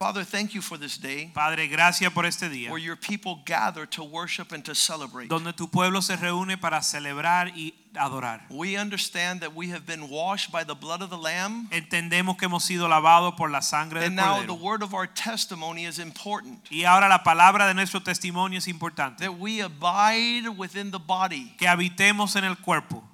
Father, 0.00 0.24
thank 0.24 0.54
you 0.54 0.60
for 0.60 0.76
this 0.76 0.98
day 0.98 1.30
Padre, 1.32 1.68
gracias 1.68 2.12
por 2.12 2.26
este 2.26 2.50
día 2.50 2.68
where 2.68 2.78
your 2.82 2.96
people 2.96 3.38
gather 3.46 3.86
to 3.86 4.02
worship 4.02 4.52
and 4.52 4.64
to 4.64 4.74
celebrate. 4.74 5.28
donde 5.28 5.52
tu 5.56 5.68
pueblo 5.68 6.02
se 6.02 6.16
reúne 6.16 6.60
para 6.60 6.82
celebrar 6.82 7.52
y 7.56 7.72
adorar. 7.94 8.40
We 8.50 8.76
understand 8.76 9.40
that 9.42 9.54
we 9.54 9.68
have 9.70 9.86
been 9.86 10.10
washed 10.10 10.50
by 10.50 10.64
the 10.64 10.74
blood 10.74 11.00
of 11.00 11.10
the 11.10 11.16
Lamb, 11.16 11.68
Entendemos 11.70 12.36
que 12.36 12.48
hemos 12.48 12.64
sido 12.64 12.88
lavados 12.88 13.34
por 13.36 13.48
la 13.50 13.60
sangre 13.62 14.00
del 14.00 14.10
cordero. 14.10 14.40
and 14.40 14.46
now 14.48 14.54
the 14.56 14.62
word 14.62 14.82
of 14.82 14.92
our 14.94 15.06
testimony 15.06 15.84
is 15.86 16.00
important. 16.00 16.58
Y 16.72 16.84
ahora 16.84 17.08
la 17.08 17.22
palabra 17.22 17.66
de 17.68 17.74
nuestro 17.74 18.00
testimonio 18.00 18.58
es 18.58 18.66
importante. 18.66 19.20
That 19.24 19.38
we 19.38 19.60
abide 19.62 20.48
within 20.58 20.90
the 20.90 20.98
body, 20.98 21.54
Que 21.56 21.68
habitemos 21.68 22.34
en 22.34 22.42
el 22.44 22.56
cuerpo, 22.56 23.04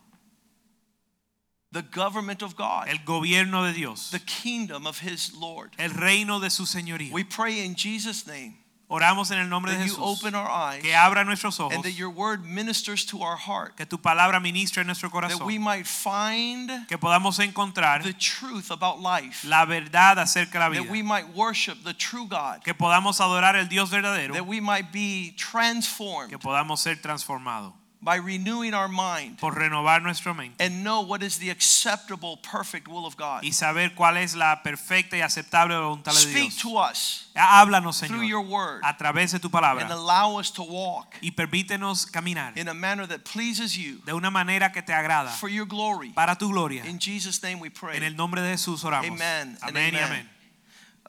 the 1.72 1.82
government 1.82 2.42
of 2.42 2.56
God, 2.56 2.88
el 2.88 2.98
gobierno 3.04 3.64
de 3.66 3.72
Dios, 3.72 4.10
the 4.10 4.18
kingdom 4.20 4.86
of 4.86 4.98
His 5.00 5.32
Lord. 5.34 5.70
el 5.78 5.90
reino 5.90 6.40
de 6.40 6.50
su 6.50 6.64
señoría. 6.64 7.12
We 7.12 7.24
pray 7.24 7.64
in 7.64 7.74
Jesus' 7.76 8.26
name 8.26 8.56
Oramos 8.92 9.30
en 9.30 9.38
el 9.38 9.46
nombre 9.48 9.70
de 9.70 9.78
that 9.78 9.86
you 9.86 9.94
Jesús. 9.94 10.18
open 10.18 10.34
our 10.34 10.48
eyes 10.50 10.82
Que 10.82 10.92
abra 10.96 11.24
nuestros 11.24 11.60
ojos. 11.60 11.72
and 11.76 11.84
that 11.84 11.92
your 11.92 12.10
word 12.10 12.44
ministers 12.44 13.04
to 13.06 13.22
our 13.22 13.36
heart, 13.36 13.76
Que 13.76 13.86
tu 13.86 13.98
palabra 13.98 14.40
ministre 14.42 14.80
en 14.80 14.88
nuestro 14.88 15.08
corazón. 15.10 15.38
that 15.38 15.46
we 15.46 15.58
might 15.60 15.86
find 15.86 16.68
Que 16.88 16.98
podamos 16.98 17.38
encontrar 17.38 18.02
the 18.02 18.12
truth 18.14 18.72
about 18.72 18.98
life, 18.98 19.46
la 19.46 19.64
verdad 19.64 20.18
acerca 20.18 20.54
de 20.54 20.58
la 20.58 20.68
vida. 20.70 20.82
that 20.82 20.90
we 20.90 21.02
might 21.02 21.28
worship 21.36 21.84
the 21.84 21.94
true 21.94 22.26
God. 22.26 22.64
Que 22.64 22.74
podamos 22.74 23.20
adorar 23.20 23.54
el 23.54 23.66
Dios 23.68 23.90
verdadero. 23.90 24.32
that 24.34 24.44
we 24.48 24.58
might 24.60 24.90
be 24.90 25.36
transformed 25.38 26.30
Que 26.30 26.38
podamos 26.40 26.80
ser 26.80 26.96
transformados 27.00 27.72
by 28.02 28.16
renewing 28.16 28.72
our 28.72 28.88
mind 28.88 29.38
por 29.38 29.54
renovar 29.54 30.02
nuestra 30.02 30.32
mente. 30.32 30.54
and 30.58 30.82
know 30.82 31.02
what 31.02 31.22
is 31.22 31.38
the 31.38 31.50
acceptable, 31.50 32.38
perfect 32.38 32.88
will 32.88 33.04
of 33.06 33.16
God. 33.16 33.42
y 33.44 33.52
saber 33.52 33.94
cuál 33.94 34.16
es 34.16 34.34
la 34.34 34.62
perfecta 34.62 35.16
y 35.16 35.20
aceptable 35.20 35.76
voluntad 35.76 36.12
de 36.12 36.18
Speak 36.20 36.56
to 36.62 36.78
us 36.78 37.26
Háblanos, 37.34 38.00
through 38.00 38.22
your 38.22 38.42
Señor, 38.42 38.48
word 38.50 38.80
a 38.84 38.96
través 38.96 39.32
de 39.32 39.38
tu 39.38 39.50
and 39.52 39.90
allow 39.90 40.38
us 40.38 40.50
to 40.50 40.62
walk 40.62 41.14
y 41.20 41.30
permítenos 41.32 42.06
caminar 42.10 42.56
in 42.56 42.68
a 42.68 42.74
manner 42.74 43.06
that 43.06 43.24
pleases 43.24 43.76
you 43.76 44.00
de 44.06 44.14
una 44.14 44.30
manera 44.30 44.72
que 44.72 44.80
te 44.82 44.92
agrada 44.92 45.28
for 45.30 45.48
your 45.48 45.66
glory. 45.66 46.10
para 46.14 46.36
tu 46.36 46.48
gloria. 46.50 46.84
In 46.86 46.98
Jesus' 46.98 47.42
name 47.42 47.60
we 47.60 47.68
En 47.68 47.72
pray. 47.72 47.96
el 48.04 48.16
nombre 48.16 48.40
de 48.40 48.52
Jesús 48.56 48.82
oramos. 48.84 49.10
Amen 49.10 49.58
Amén 49.62 49.94
amen. 49.96 50.39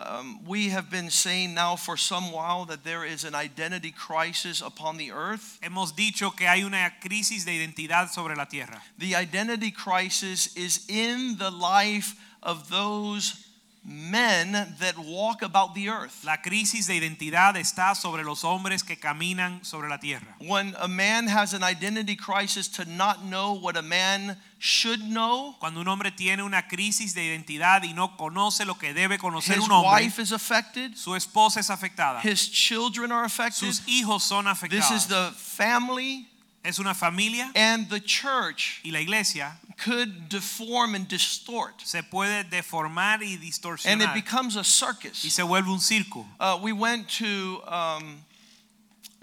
Um, 0.03 0.39
we 0.47 0.69
have 0.69 0.89
been 0.89 1.09
saying 1.09 1.53
now 1.53 1.75
for 1.75 1.95
some 1.95 2.31
while 2.31 2.65
that 2.65 2.83
there 2.83 3.05
is 3.05 3.23
an 3.23 3.35
identity 3.35 3.91
crisis 3.91 4.61
upon 4.61 4.97
the 4.97 5.11
earth. 5.11 5.59
Hemos 5.61 5.91
dicho 5.93 6.35
que 6.35 6.47
hay 6.47 6.63
una 6.63 6.91
crisis 7.01 7.45
de 7.45 7.51
identidad 7.51 8.09
sobre 8.09 8.35
la 8.35 8.45
tierra. 8.45 8.81
The 8.97 9.15
identity 9.15 9.69
crisis 9.69 10.55
is 10.55 10.85
in 10.89 11.37
the 11.37 11.51
life 11.51 12.15
of 12.41 12.69
those 12.69 13.45
men 13.83 14.51
that 14.79 14.97
walk 14.97 15.41
about 15.41 15.73
the 15.73 15.89
earth. 15.89 16.23
La 16.23 16.37
crisis 16.37 16.87
de 16.87 16.95
identidad 16.95 17.57
está 17.57 17.95
sobre 17.95 18.23
los 18.23 18.43
hombres 18.43 18.83
que 18.83 18.97
caminan 18.97 19.63
sobre 19.65 19.89
la 19.89 19.97
tierra. 19.97 20.35
When 20.39 20.75
a 20.79 20.87
man 20.87 21.27
has 21.27 21.53
an 21.53 21.63
identity 21.63 22.15
crisis 22.15 22.67
to 22.69 22.85
not 22.85 23.25
know 23.25 23.53
what 23.53 23.75
a 23.77 23.81
man 23.81 24.37
should 24.59 25.01
know, 25.01 25.55
Cuando 25.59 25.81
un 25.81 25.87
hombre 25.87 26.11
tiene 26.11 26.43
una 26.43 26.67
crisis 26.67 27.15
de 27.15 27.25
identidad 27.25 27.83
y 27.83 27.93
no 27.93 28.15
conoce 28.15 28.65
lo 28.65 28.75
que 28.75 28.93
debe 28.93 29.17
conocer 29.17 29.57
his 29.57 29.63
un 29.63 29.71
hombre, 29.71 30.03
wife 30.03 30.19
is 30.21 30.31
affected, 30.31 30.95
su 30.95 31.15
esposa 31.15 31.59
es 31.59 31.69
afectada, 31.69 32.21
his 32.21 32.49
children 32.51 33.11
are 33.11 33.25
affected. 33.25 33.65
sus 33.65 33.81
hijos 33.87 34.21
son 34.21 34.45
afectados. 34.45 34.89
This 34.89 34.91
is 34.91 35.07
the 35.07 35.31
family 35.35 36.27
Es 36.63 36.77
una 36.77 36.93
familia 36.93 37.51
and 37.55 37.89
the 37.89 37.99
church 37.99 38.81
y 38.83 38.91
la 38.91 38.99
iglesia 38.99 39.59
could 39.83 40.29
deform 40.29 40.95
and 40.95 41.07
distort. 41.07 41.81
se 41.83 42.01
puede 42.03 42.49
deformar 42.49 43.21
y 43.21 43.37
distorsionar. 43.37 43.91
And 43.91 44.01
it 44.01 44.13
becomes 44.13 44.55
a 44.55 44.63
circus. 44.63 45.23
Y 45.23 45.29
se 45.29 45.43
vuelve 45.43 45.69
un 45.69 45.79
circo. 45.79 46.25
Uh, 46.39 46.59
we 46.61 46.71
went 46.71 47.09
to 47.09 47.61
um, 47.67 48.23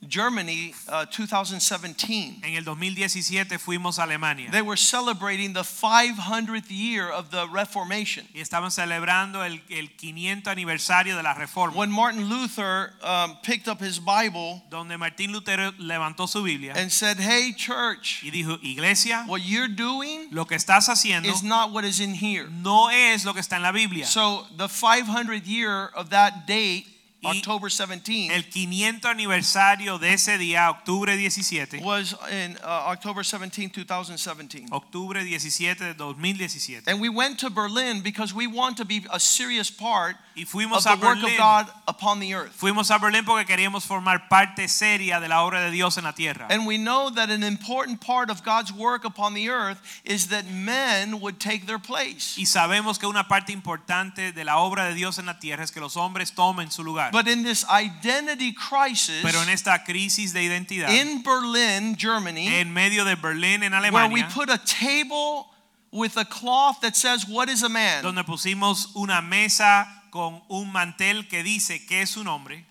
Germany 0.07 0.73
uh, 0.89 1.05
2017. 1.07 2.41
En 2.45 2.55
el 2.55 2.65
2017 2.65 3.59
fuimos 3.59 3.99
a 3.99 4.05
Alemania 4.05 4.51
They 4.51 4.63
were 4.63 4.77
celebrating 4.77 5.53
the 5.55 5.63
500th 5.63 6.71
year 6.71 7.11
of 7.11 7.31
the 7.31 7.47
Reformation. 7.49 8.25
y 8.33 8.41
estaban 8.41 8.71
celebrando 8.71 9.43
el, 9.45 9.61
el 9.71 9.89
500 9.97 10.47
aniversario 10.53 11.17
de 11.17 11.23
la 11.23 11.35
Reforma, 11.35 11.75
When 11.77 11.91
Martin 11.91 12.29
Luther 12.29 12.93
um, 13.03 13.37
picked 13.43 13.67
up 13.69 13.81
his 13.81 13.99
Bible 13.99 14.63
donde 14.71 14.97
Martín 14.99 15.33
Lutero 15.33 15.73
levantó 15.79 16.29
su 16.29 16.43
Biblia 16.43 16.75
and 16.77 16.91
said, 16.93 17.19
Hey, 17.19 17.53
church, 17.57 18.23
y 18.23 18.31
dijo, 18.31 18.59
iglesia, 18.63 19.25
what 19.27 19.43
you're 19.45 19.69
doing 19.69 20.29
lo 20.31 20.45
que 20.45 20.57
estás 20.57 20.89
haciendo 20.89 21.27
is 21.27 21.43
not 21.43 21.73
what 21.73 21.85
is 21.85 22.01
in 22.01 22.15
here. 22.15 22.47
no 22.63 22.89
es 22.89 23.25
lo 23.25 23.33
que 23.33 23.41
está 23.41 23.57
en 23.57 23.63
la 23.63 23.73
Biblia. 23.73 24.07
So, 24.07 24.47
the 24.57 24.69
500th 24.69 25.47
year 25.47 25.91
of 25.95 26.11
that 26.11 26.47
date, 26.47 26.87
October 27.25 27.69
17, 27.69 28.33
El 28.33 28.45
500 28.45 29.11
aniversario 29.11 29.99
de 29.99 30.13
ese 30.13 30.39
día, 30.39 30.71
octubre 30.71 31.17
17, 31.17 31.83
was 31.83 32.15
in 32.31 32.57
uh, 32.63 32.93
October 32.93 33.25
17, 33.25 33.71
2017. 33.71 34.69
octubre 34.71 35.25
17 35.25 35.85
de 35.85 35.95
2017. 35.95 36.85
And 36.87 37.01
we 37.01 37.09
went 37.09 37.41
to 37.41 37.51
Berlin 37.51 38.03
because 38.03 38.33
we 38.33 38.47
want 38.47 38.77
to 38.77 38.85
be 38.85 39.05
a 39.11 39.19
serious 39.19 39.69
part 39.69 40.17
Y 40.37 40.43
of 40.43 40.49
fuimos 40.49 40.85
the 40.85 40.93
a 40.93 40.97
work 40.97 41.19
of 41.19 41.37
God 41.37 41.67
upon 41.89 42.21
the 42.21 42.35
earth. 42.35 42.57
Fuimos 42.57 42.91
a 42.93 42.99
Berlín 42.99 43.25
porque 43.25 43.45
queríamos 43.47 43.85
formar 43.85 44.29
parte 44.29 44.69
seria 44.69 45.19
de 45.19 45.27
la 45.27 45.43
obra 45.43 45.61
de 45.63 45.73
Dios 45.73 45.99
en 45.99 46.05
la 46.05 46.13
tierra. 46.13 46.47
And 46.51 46.67
we 46.67 46.79
know 46.79 47.11
that 47.11 47.31
an 47.31 47.43
important 47.43 48.01
part 48.01 48.31
of 48.31 48.45
God's 48.45 48.73
work 48.73 49.05
upon 49.05 49.35
the 49.35 49.49
earth 49.49 49.81
is 50.05 50.29
that 50.29 50.45
men 50.49 51.21
would 51.21 51.41
take 51.41 51.67
their 51.67 51.81
place. 51.81 52.39
Y 52.39 52.47
sabemos 52.47 53.01
que 53.01 53.09
una 53.09 53.27
parte 53.27 53.53
importante 53.53 54.31
de 54.31 54.45
la 54.45 54.59
obra 54.59 54.85
de 54.85 54.95
Dios 54.95 55.19
en 55.19 55.27
la 55.27 55.41
tierra 55.41 55.65
es 55.65 55.73
que 55.73 55.81
los 55.81 55.97
hombres 55.97 56.33
tomen 56.33 56.71
su 56.71 56.85
lugar. 56.85 57.08
But 57.13 57.29
in 57.29 57.43
this 57.43 57.65
identity 57.69 58.53
crisis 58.53 59.23
Pero 59.23 59.41
en 59.43 59.49
esta 59.49 59.83
crisis 59.85 60.33
de 60.33 60.41
identidad, 60.41 60.91
in 60.91 61.23
Berlin, 61.23 61.97
Germany, 61.97 62.49
en 62.49 62.73
medio 62.73 63.05
de 63.05 63.17
Berlín, 63.17 63.63
en 63.63 63.73
Alemania, 63.73 63.93
where 63.93 64.09
we 64.09 64.23
put 64.25 64.51
a 64.51 64.59
table 64.59 65.47
with 65.91 66.17
a 66.17 66.25
cloth 66.25 66.81
that 66.83 66.97
says, 66.97 67.27
What 67.29 67.49
is 67.49 67.63
a 67.63 67.69
man? 67.69 68.03
donde 68.03 68.25
pusimos 68.25 68.95
una 68.97 69.23
mesa 69.23 69.87
con 70.11 70.41
un 70.51 70.73
mantel 70.73 71.29
que 71.29 71.43
dice 71.43 71.87
que 71.87 72.03
es 72.03 72.17
un 72.17 72.27
hombre, 72.27 72.65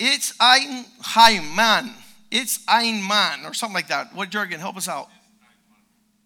It's 0.00 0.32
ein 0.40 0.86
Heim 1.02 1.54
man. 1.54 1.94
It's 2.30 2.60
ein 2.66 3.06
man, 3.06 3.44
or 3.44 3.52
something 3.52 3.74
like 3.74 3.88
that. 3.88 4.14
What, 4.14 4.30
Jurgen, 4.30 4.58
help 4.58 4.76
us 4.76 4.88
out. 4.88 5.08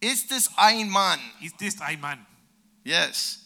It's 0.01 0.23
this 0.25 0.49
ein 0.57 0.93
man. 0.93 1.19
It's 1.41 1.55
this 1.59 1.81
ein 1.81 2.01
man. 2.01 2.21
Yes. 2.85 3.39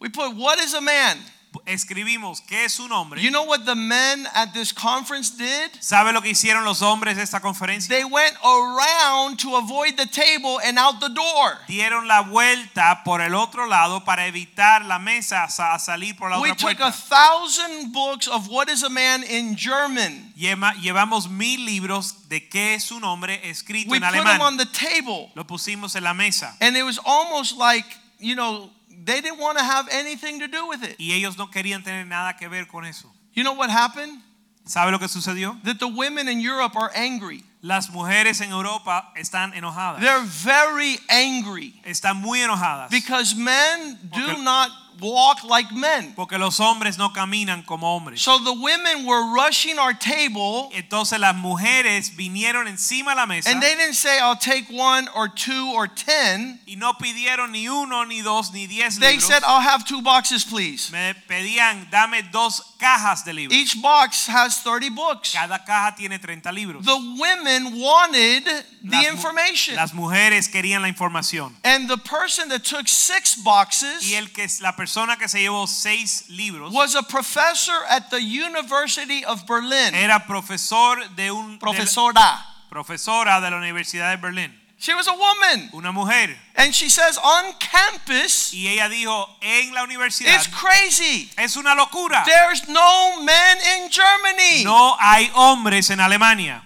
We 0.00 0.08
put, 0.08 0.34
What 0.34 0.58
is 0.60 0.72
a 0.72 0.80
man? 0.80 1.18
Escribimos 1.64 2.40
qué 2.42 2.64
es 2.64 2.78
un 2.78 2.90
hombre. 2.92 3.22
You 3.22 3.30
know 3.30 3.44
what 3.44 3.64
the 3.64 3.74
men 3.74 4.26
at 4.34 4.52
this 4.52 4.72
conference 4.72 5.30
did? 5.36 5.70
¿Sabe 5.80 6.12
lo 6.12 6.20
que 6.20 6.30
hicieron 6.30 6.64
los 6.64 6.82
hombres 6.82 7.16
de 7.16 7.22
esta 7.22 7.40
conferencia? 7.40 7.88
They 7.88 8.04
went 8.04 8.36
around 8.44 9.38
to 9.40 9.56
avoid 9.56 9.96
the 9.96 10.06
table 10.06 10.58
and 10.64 10.78
out 10.78 11.00
the 11.00 11.08
door. 11.08 11.58
Dieron 11.68 12.06
la 12.06 12.22
vuelta 12.22 13.02
por 13.04 13.20
el 13.20 13.34
otro 13.34 13.66
lado 13.66 14.04
para 14.04 14.26
evitar 14.26 14.84
la 14.84 14.98
mesa 14.98 15.44
a 15.44 15.50
sa- 15.50 15.74
a 15.74 15.78
salir 15.78 16.16
por 16.16 16.30
la 16.30 16.40
We 16.40 16.50
otra 16.50 16.70
took 16.70 16.80
a 16.80 16.90
puerta. 16.92 16.92
thousand 17.08 17.92
books 17.92 18.28
of 18.28 18.48
what 18.48 18.68
is 18.68 18.82
a 18.82 18.90
man 18.90 19.22
in 19.24 19.56
German. 19.56 20.32
Lleva- 20.36 20.74
llevamos 20.82 21.28
mil 21.28 21.64
libros 21.64 22.28
de 22.28 22.48
qué 22.48 22.74
es 22.74 22.90
un 22.90 23.04
hombre 23.04 23.40
escrito 23.48 23.90
We 23.90 23.96
en 23.98 24.02
put 24.02 24.12
them 24.12 24.40
on 24.40 24.54
alemán. 24.54 24.58
the 24.58 24.66
table. 24.66 25.30
Lo 25.34 25.44
pusimos 25.46 25.94
en 25.96 26.04
la 26.04 26.12
mesa 26.14 26.56
And 26.60 26.76
it 26.76 26.82
was 26.82 26.98
almost 27.04 27.56
like, 27.56 27.86
you 28.18 28.34
know, 28.34 28.70
they 29.06 29.20
didn't 29.22 29.38
want 29.38 29.56
to 29.56 29.64
have 29.64 29.88
anything 29.90 30.40
to 30.40 30.46
do 30.48 30.66
with 30.68 30.82
it. 30.84 30.96
y 30.98 31.12
ellos 31.14 31.38
no 31.38 31.46
querían 31.46 31.82
tener 31.82 32.04
nada 32.06 32.36
que 32.36 32.48
ver 32.48 32.66
con 32.66 32.84
eso. 32.84 33.10
You 33.32 33.42
know 33.44 33.54
what 33.54 33.70
happened? 33.70 34.20
¿Sabe 34.66 34.90
lo 34.90 34.98
que 34.98 35.06
sucedió? 35.08 35.56
That 35.62 35.78
the 35.78 35.86
women 35.88 36.28
in 36.28 36.40
Europe 36.40 36.74
are 36.76 36.90
angry. 36.94 37.44
Las 37.62 37.88
mujeres 37.90 38.40
en 38.40 38.50
Europa 38.50 39.12
están 39.16 39.52
enojadas. 39.54 40.00
They're 40.00 40.24
very 40.24 40.98
angry 41.08 41.80
Están 41.84 42.20
muy 42.20 42.40
enojadas. 42.40 42.90
because 42.90 43.34
men 43.36 43.98
do 44.12 44.20
Porque- 44.26 44.42
not 44.42 44.70
walk 45.00 45.44
like 45.44 45.72
men. 45.74 46.14
Porque 46.14 46.38
los 46.38 46.58
hombres 46.60 46.98
no 46.98 47.12
caminan 47.12 47.62
como 47.64 47.86
hombres. 47.96 48.20
So 48.22 48.38
the 48.38 48.52
women 48.52 49.06
were 49.06 49.32
rushing 49.34 49.78
our 49.78 49.92
table 49.94 50.70
Entonces 50.72 51.18
las 51.18 51.34
mujeres 51.34 52.14
vinieron 52.16 52.68
encima 52.68 53.14
la 53.14 53.26
mesa 53.26 53.50
and 53.50 53.62
they 53.62 53.74
didn't 53.74 53.94
say, 53.94 54.18
I'll 54.20 54.36
take 54.38 54.66
one 54.70 55.08
or 55.14 55.28
two 55.28 55.72
or 55.74 55.86
ten. 55.88 56.60
y 56.66 56.74
no 56.76 56.94
pidieron 56.94 57.52
ni 57.52 57.68
uno, 57.68 58.04
ni 58.04 58.22
dos, 58.22 58.52
ni 58.52 58.66
diez 58.66 58.98
They 58.98 59.12
libros. 59.12 59.24
said, 59.24 59.42
I'll 59.44 59.60
have 59.60 59.84
two 59.86 60.02
boxes, 60.02 60.44
please. 60.44 60.90
Me 60.92 61.14
pedían, 61.28 61.90
dame 61.90 62.22
dos 62.32 62.75
cajas 62.78 63.24
de 63.24 63.32
libros. 63.32 63.56
Each 63.58 63.80
box 63.80 64.26
has 64.28 64.62
30 64.62 64.90
books. 64.90 65.32
Cada 65.32 65.64
caja 65.64 65.94
tiene 65.96 66.18
30 66.18 66.52
libros. 66.52 66.84
The 66.84 66.96
women 67.18 67.80
wanted 67.80 68.44
the 68.44 68.64
Las 68.84 69.04
mu- 69.04 69.10
information. 69.12 69.76
Las 69.76 69.92
mujeres 69.94 70.48
querían 70.48 70.82
la 70.82 70.88
información. 70.88 71.54
And 71.64 71.88
the 71.88 71.96
person 71.98 72.48
that 72.50 72.64
took 72.64 72.86
six 72.88 73.34
boxes 73.36 74.02
Y 74.10 74.14
el 74.14 74.28
que 74.32 74.46
la 74.60 74.72
persona 74.76 75.16
que 75.16 75.28
se 75.28 75.40
llevó 75.40 75.66
seis 75.66 76.24
libros 76.28 76.72
was 76.72 76.94
a 76.94 77.02
professor 77.02 77.84
at 77.88 78.10
the 78.10 78.20
University 78.20 79.24
of 79.24 79.46
Berlin. 79.46 79.94
era 79.94 80.24
profesor 80.26 80.96
de 81.16 81.30
un 81.30 81.52
de- 81.54 81.58
Profesora. 81.58 82.44
profesora 82.68 83.40
de 83.40 83.50
la 83.50 83.56
Universidad 83.56 84.10
de 84.10 84.16
Berlín. 84.20 84.52
She 84.78 84.94
was 84.94 85.08
a 85.08 85.14
woman. 85.14 85.70
Una 85.72 85.90
mujer. 85.90 86.36
And 86.54 86.74
she 86.74 86.90
says, 86.90 87.18
on 87.18 87.54
campus, 87.58 88.52
Y 88.52 88.68
ella 88.68 88.88
dijo, 88.88 89.26
en 89.40 89.72
la 89.72 89.82
universidad 89.84 90.34
it's 90.34 90.48
crazy. 90.48 91.30
es 91.38 91.56
una 91.56 91.74
locura. 91.74 92.24
There's 92.24 92.68
no 92.68 93.22
men 93.22 93.58
in 93.78 93.90
Germany 93.90 94.64
No 94.64 94.96
hay 94.98 95.30
hombres 95.34 95.90
en 95.90 96.00
Alemania 96.00 96.62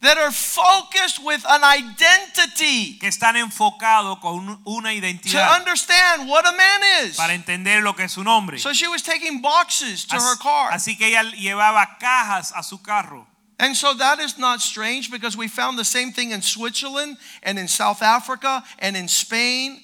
that 0.00 0.16
are 0.16 0.32
focused 0.32 1.22
with 1.22 1.44
an 1.46 1.62
identity 1.62 2.98
que 2.98 3.08
están 3.08 3.36
enfocados 3.36 4.18
con 4.20 4.48
un- 4.48 4.62
una 4.64 4.90
to 4.90 5.38
understand 5.38 6.26
what 6.26 6.46
a 6.46 6.52
man 6.52 6.80
is. 7.04 7.16
para 7.16 7.34
entender 7.34 7.82
lo 7.82 7.94
que 7.94 8.04
es 8.04 8.16
un 8.16 8.26
hombre. 8.26 8.58
So 8.58 8.72
she 8.72 8.88
was 8.88 9.02
taking 9.02 9.42
boxes 9.42 10.06
to 10.06 10.16
her 10.16 10.36
car. 10.38 10.72
así 10.72 10.96
que 10.96 11.08
ella 11.08 11.22
llevaba 11.32 11.98
cajas 11.98 12.52
a 12.56 12.62
su 12.62 12.80
carro. 12.80 13.26
And 13.60 13.76
so 13.76 13.92
that 13.92 14.20
is 14.20 14.38
not 14.38 14.62
strange 14.62 15.10
because 15.10 15.36
we 15.36 15.46
found 15.46 15.78
the 15.78 15.84
same 15.84 16.12
thing 16.12 16.30
in 16.30 16.40
Switzerland 16.40 17.18
and 17.42 17.58
in 17.58 17.68
South 17.68 18.00
Africa 18.00 18.64
and 18.78 18.96
in 18.96 19.06
Spain. 19.06 19.82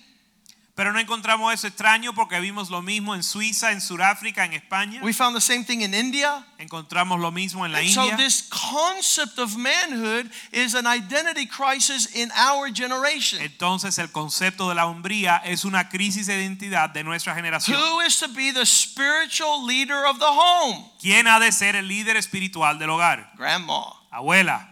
Pero 0.76 0.92
no 0.92 0.98
encontramos 1.00 1.54
eso 1.54 1.66
extraño 1.66 2.12
porque 2.12 2.38
vimos 2.38 2.68
lo 2.68 2.82
mismo 2.82 3.14
en 3.14 3.22
Suiza, 3.22 3.72
en 3.72 3.80
Sudáfrica, 3.80 4.44
en 4.44 4.52
España. 4.52 5.00
We 5.02 5.14
found 5.14 5.34
the 5.34 5.40
same 5.40 5.64
thing 5.64 5.80
in 5.80 5.94
India. 5.94 6.44
Encontramos 6.58 7.18
lo 7.18 7.32
mismo 7.32 7.64
en 7.64 7.72
la 7.72 7.78
And 7.78 7.88
so 7.88 8.02
India. 8.02 8.18
this 8.18 8.46
concept 8.50 9.38
of 9.38 9.56
manhood 9.56 10.30
is 10.52 10.74
an 10.74 10.86
identity 10.86 11.46
crisis 11.46 12.14
in 12.14 12.30
our 12.32 12.68
generation. 12.70 13.40
Entonces 13.40 13.98
el 13.98 14.08
concepto 14.12 14.68
de 14.68 14.74
la 14.74 14.84
hombría 14.86 15.40
es 15.46 15.64
una 15.64 15.88
crisis 15.88 16.26
de 16.26 16.34
identidad 16.44 16.90
de 16.90 17.02
nuestra 17.04 17.34
generación. 17.34 17.80
Who 17.80 18.02
is 18.02 18.18
to 18.18 18.28
be 18.28 18.52
the 18.52 18.66
spiritual 18.66 19.64
leader 19.64 20.04
of 20.04 20.18
the 20.18 20.26
home? 20.28 20.84
¿Quién 21.00 21.26
ha 21.26 21.40
de 21.40 21.52
ser 21.52 21.74
el 21.74 21.88
líder 21.88 22.18
espiritual 22.18 22.78
del 22.78 22.90
hogar? 22.90 23.32
Grandma. 23.38 23.94
Abuela. 24.10 24.68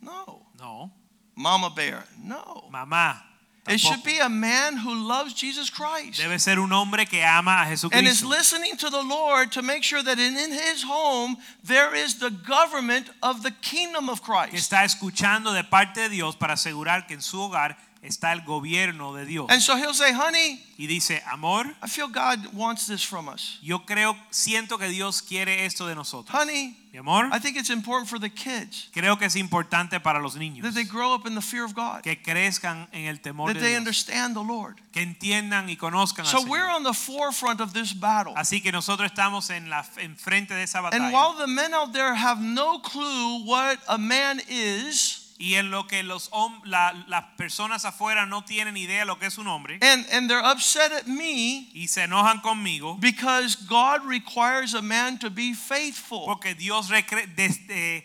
No. 0.00 0.50
No. 0.58 0.90
Mama 1.36 1.70
bear. 1.70 2.04
No. 2.16 2.66
Mamá. 2.72 3.24
It 3.66 3.80
should 3.80 4.02
be 4.02 4.18
a 4.18 4.28
man 4.28 4.78
who 4.78 4.94
loves 4.94 5.34
Jesus 5.34 5.68
Christ. 5.68 6.20
Debe 6.20 6.38
ser 6.38 6.58
un 6.58 6.70
hombre 6.70 7.04
que 7.04 7.20
ama 7.22 7.66
a 7.66 7.88
and 7.92 8.06
is 8.06 8.24
listening 8.24 8.76
to 8.78 8.88
the 8.88 9.02
Lord 9.02 9.52
to 9.52 9.62
make 9.62 9.82
sure 9.82 10.02
that 10.02 10.18
in, 10.18 10.36
in 10.36 10.52
his 10.52 10.82
home 10.82 11.36
there 11.64 11.94
is 11.94 12.18
the 12.18 12.30
government 12.30 13.10
of 13.22 13.42
the 13.42 13.50
kingdom 13.60 14.08
of 14.08 14.22
Christ. 14.22 14.50
Que 14.50 14.58
Christ. 14.58 14.72
está 14.72 14.84
escuchando 14.84 15.52
de 15.52 15.64
parte 15.64 16.00
de 16.00 16.08
Dios 16.08 16.34
para 16.36 16.54
asegurar 16.54 17.06
que 17.06 17.14
en 17.14 17.20
su 17.20 17.38
hogar 17.38 17.76
está 18.02 18.32
el 18.32 18.42
gobierno 18.42 19.12
de 19.14 19.24
Dios. 19.26 19.46
And 19.50 19.60
so 19.60 19.76
he'll 19.76 19.94
say, 19.94 20.12
honey, 20.12 20.60
Y 20.78 20.86
dice, 20.86 21.20
amor, 21.32 21.66
I 21.82 21.88
feel 21.88 22.06
God 22.08 22.54
wants 22.54 22.86
this 22.86 23.02
from 23.02 23.28
us. 23.28 23.58
yo 23.62 23.80
creo, 23.80 24.16
siento 24.30 24.78
que 24.78 24.88
Dios 24.88 25.20
quiere 25.22 25.64
esto 25.66 25.86
de 25.86 25.94
nosotros. 25.96 26.30
Honey, 26.32 26.76
Mi 26.92 26.98
amor, 27.00 27.28
I 27.32 27.38
think 27.40 27.56
it's 27.56 27.68
important 27.70 28.08
for 28.08 28.18
the 28.18 28.30
kids 28.30 28.88
creo 28.92 29.18
que 29.18 29.26
es 29.26 29.34
importante 29.36 30.00
para 30.00 30.20
los 30.20 30.36
niños 30.36 30.62
that 30.62 30.72
they 30.74 30.84
grow 30.84 31.12
up 31.14 31.26
in 31.26 31.34
the 31.34 31.42
fear 31.42 31.64
of 31.64 31.74
God, 31.74 32.02
que 32.02 32.16
crezcan 32.22 32.88
en 32.92 33.06
el 33.06 33.18
temor 33.20 33.48
that 33.48 33.54
de 33.54 33.60
they 33.60 33.70
Dios, 33.70 33.78
understand 33.80 34.34
the 34.34 34.42
Lord. 34.42 34.76
que 34.92 35.02
entiendan 35.02 35.68
y 35.68 35.76
conozcan 35.76 36.24
al 36.24 36.30
So 36.30 36.42
we're 36.48 36.62
Señor. 36.64 36.76
on 36.76 36.82
the 36.84 36.94
forefront 36.94 37.60
of 37.60 37.72
this 37.74 37.92
battle. 37.92 38.32
Así 38.36 38.62
que 38.62 38.70
nosotros 38.72 39.10
estamos 39.10 39.50
en 39.50 39.68
la 39.68 39.84
en 39.98 40.16
frente 40.16 40.54
de 40.54 40.62
esa 40.62 40.78
And 40.78 40.92
batalla. 40.92 41.10
while 41.12 41.34
the 41.36 41.46
men 41.48 41.74
out 41.74 41.92
there 41.92 42.14
have 42.14 42.40
no 42.40 42.78
clue 42.78 43.44
what 43.44 43.78
a 43.88 43.98
man 43.98 44.40
is, 44.48 45.27
y 45.40 45.54
en 45.54 45.70
lo 45.70 45.86
que 45.86 46.02
los 46.02 46.30
la- 46.64 46.92
las 47.06 47.24
personas 47.36 47.84
afuera 47.84 48.26
no 48.26 48.42
tienen 48.42 48.76
idea 48.76 49.00
de 49.00 49.04
lo 49.04 49.18
que 49.18 49.26
es 49.26 49.38
un 49.38 49.46
hombre 49.46 49.78
and, 49.82 50.04
and 50.12 50.28
they're 50.28 50.44
upset 50.44 50.90
at 50.92 51.06
me 51.06 51.70
y 51.74 51.86
se 51.86 52.02
enojan 52.02 52.40
conmigo 52.42 52.98
because 53.00 53.54
God 53.68 54.04
requires 54.04 54.74
a 54.74 54.82
man 54.82 55.16
to 55.18 55.30
be 55.30 55.54
faithful. 55.54 56.24
porque 56.26 56.54
Dios 56.56 56.88
desde- 56.88 58.04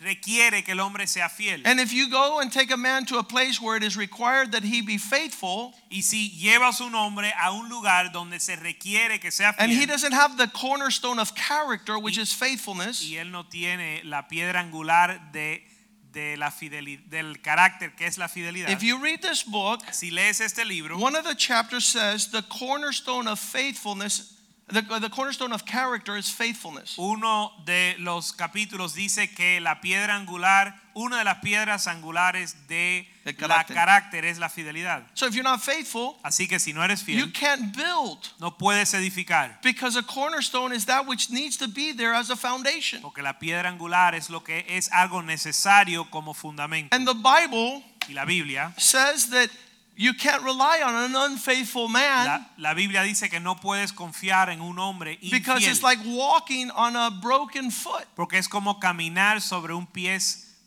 requiere 0.00 0.64
que 0.64 0.72
el 0.72 0.80
hombre 0.80 1.06
sea 1.06 1.28
fiel. 1.28 1.62
And 1.64 1.78
if 1.78 1.92
you 1.92 2.08
go 2.08 2.40
and 2.40 2.50
take 2.50 2.72
a 2.72 2.76
man 2.76 3.04
to 3.06 3.18
a 3.18 3.22
place 3.22 3.60
where 3.60 3.76
it 3.76 3.84
is 3.84 3.96
required 3.96 4.50
that 4.50 4.64
he 4.64 4.82
be 4.82 4.98
faithful, 4.98 5.72
Y 5.92 6.00
si 6.02 6.28
llevas 6.30 6.80
un 6.80 6.92
hombre 6.96 7.32
a 7.40 7.52
un 7.52 7.68
lugar 7.68 8.10
donde 8.12 8.40
se 8.40 8.56
requiere 8.56 9.20
que 9.20 9.30
sea 9.30 9.52
fiel, 9.52 9.62
and 9.62 9.72
he 9.72 9.86
doesn't 9.86 10.12
have 10.12 10.36
the 10.38 10.48
cornerstone 10.48 11.20
of 11.20 11.32
character, 11.36 11.98
which 12.00 12.18
is 12.18 12.32
faithfulness, 12.32 13.00
y 13.02 13.14
él 13.16 13.30
no 13.30 13.44
tiene 13.44 14.02
la 14.02 14.26
piedra 14.26 14.58
angular 14.60 15.30
de, 15.32 15.62
de 16.12 16.36
la 16.36 16.50
fidelidad, 16.50 17.02
del 17.08 17.40
carácter 17.40 17.94
que 17.96 18.06
es 18.06 18.18
la 18.18 18.28
fidelidad. 18.28 18.70
if 18.70 18.82
you 18.82 18.98
read 18.98 19.20
this 19.22 19.42
book, 19.42 19.80
si 19.92 20.10
lees 20.10 20.40
este 20.40 20.64
libro, 20.64 20.98
one 20.98 21.16
of 21.16 21.24
the 21.24 21.34
chapters 21.34 21.84
says 21.84 22.30
the 22.30 22.42
cornerstone 22.42 23.26
of 23.26 23.38
faithfulness, 23.38 24.38
the, 24.68 24.82
the 25.00 25.08
cornerstone 25.10 25.52
of 25.52 25.64
character 25.64 26.16
is 26.16 26.30
faithfulness. 26.30 26.96
uno 26.98 27.52
de 27.64 27.94
los 27.98 28.32
capítulos 28.32 28.94
dice 28.94 29.34
que 29.34 29.60
la 29.60 29.80
piedra 29.80 30.14
angular, 30.14 30.74
una 30.94 31.18
de 31.18 31.24
las 31.24 31.38
piedras 31.38 31.86
angulares 31.86 32.54
de 32.68 33.08
El 33.24 33.36
la 33.48 33.64
carácter. 33.64 34.24
es 34.24 34.38
la 34.38 34.48
fidelidad. 34.48 35.02
So 35.14 35.26
if 35.26 35.34
you're 35.34 35.42
not 35.48 35.60
faithful, 35.60 36.18
Así 36.22 36.48
que 36.48 36.58
si 36.58 36.72
no 36.72 36.82
eres 36.82 37.00
you 37.00 37.06
fiel, 37.06 37.32
can't 37.32 37.76
build 37.76 38.18
no 38.40 38.56
puedes 38.56 38.94
edificar, 38.94 39.58
because 39.62 39.96
a 39.96 40.02
cornerstone 40.02 40.74
is 40.74 40.86
that 40.86 41.06
which 41.06 41.30
needs 41.30 41.56
to 41.56 41.68
be 41.68 41.92
there 41.92 42.14
as 42.14 42.30
a 42.30 42.36
foundation. 42.36 43.00
porque 43.00 43.22
la 43.22 43.38
piedra 43.38 43.68
angular 43.68 44.14
es 44.14 44.28
lo 44.30 44.42
que 44.42 44.64
es 44.68 44.90
algo 44.92 45.22
necesario 45.22 46.10
como 46.10 46.34
fundamento. 46.34 46.94
And 46.94 47.06
the 47.06 47.14
Bible 47.14 47.84
Y 48.08 48.14
la 48.14 48.24
Biblia, 48.24 48.72
says 48.78 49.30
that 49.30 49.48
you 49.94 50.12
can't 50.14 50.42
rely 50.42 50.80
on 50.82 50.94
an 50.96 51.14
unfaithful 51.14 51.86
man 51.86 52.26
la, 52.26 52.46
la 52.56 52.74
Biblia 52.74 53.02
dice 53.02 53.28
que 53.28 53.38
no 53.38 53.56
puedes 53.56 53.92
confiar 53.92 54.48
en 54.48 54.60
un 54.60 54.78
hombre 54.78 55.18
because 55.30 55.62
infiel, 55.62 55.70
it's 55.70 55.82
like 55.82 56.00
walking 56.04 56.70
on 56.72 56.96
a 56.96 57.10
broken 57.10 57.70
foot. 57.70 58.04
porque 58.16 58.38
es 58.38 58.48
como 58.48 58.80
caminar 58.80 59.40
sobre 59.40 59.72
un 59.74 59.86
pie 59.86 60.18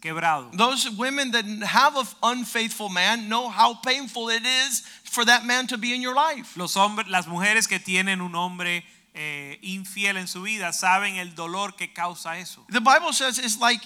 quebrado. 0.05 0.51
Those 0.55 0.89
women 0.91 1.31
that 1.31 1.45
have 1.63 1.97
an 1.97 2.05
unfaithful 2.21 2.89
man 2.89 3.27
know 3.27 3.49
how 3.49 3.73
painful 3.73 4.29
it 4.29 4.43
is 4.45 4.81
for 5.03 5.25
that 5.25 5.45
man 5.45 5.67
to 5.67 5.77
be 5.77 5.93
in 5.93 6.01
your 6.01 6.13
life. 6.13 6.55
Los 6.55 6.75
hombres, 6.75 7.07
las 7.07 7.25
mujeres 7.25 7.67
que 7.67 7.79
tienen 7.79 8.21
un 8.21 8.35
hombre 8.35 8.83
eh, 9.15 9.57
infiel 9.63 10.17
en 10.17 10.27
su 10.27 10.43
vida 10.43 10.71
saben 10.73 11.15
el 11.15 11.33
dolor 11.33 11.75
que 11.75 11.91
causa 11.93 12.37
eso. 12.37 12.65
The 12.69 12.81
Bible 12.81 13.13
says 13.13 13.39
it's 13.39 13.59
like 13.59 13.81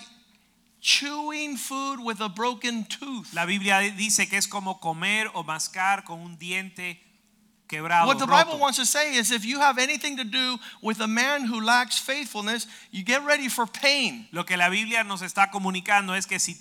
chewing 0.81 1.55
food 1.55 1.99
with 1.99 2.19
a 2.19 2.29
broken 2.29 2.85
tooth. 2.85 3.33
La 3.33 3.45
Biblia 3.45 3.79
dice 3.95 4.27
que 4.29 4.37
es 4.37 4.47
como 4.47 4.79
comer 4.79 5.29
o 5.33 5.43
mascar 5.43 6.03
con 6.03 6.19
un 6.19 6.37
diente 6.37 6.99
quebrado. 7.69 8.07
What 8.07 8.17
the 8.17 8.25
roto. 8.25 8.43
Bible 8.43 8.59
wants 8.59 8.77
to 8.77 8.85
say 8.85 9.15
is 9.15 9.31
if 9.31 9.45
you 9.45 9.59
have 9.59 9.77
anything 9.77 10.17
to 10.17 10.23
do 10.25 10.57
with 10.81 10.99
a 10.99 11.07
man 11.07 11.45
who 11.45 11.61
lacks 11.61 11.97
faithfulness, 11.99 12.67
you 12.91 13.03
get 13.03 13.23
ready 13.23 13.47
for 13.47 13.65
pain. 13.65 14.27
Lo 14.31 14.43
que 14.43 14.57
la 14.57 14.69
Biblia 14.69 15.03
nos 15.03 15.21
está 15.21 15.49
comunicando 15.51 16.15
es 16.15 16.25
que 16.25 16.39
si 16.39 16.57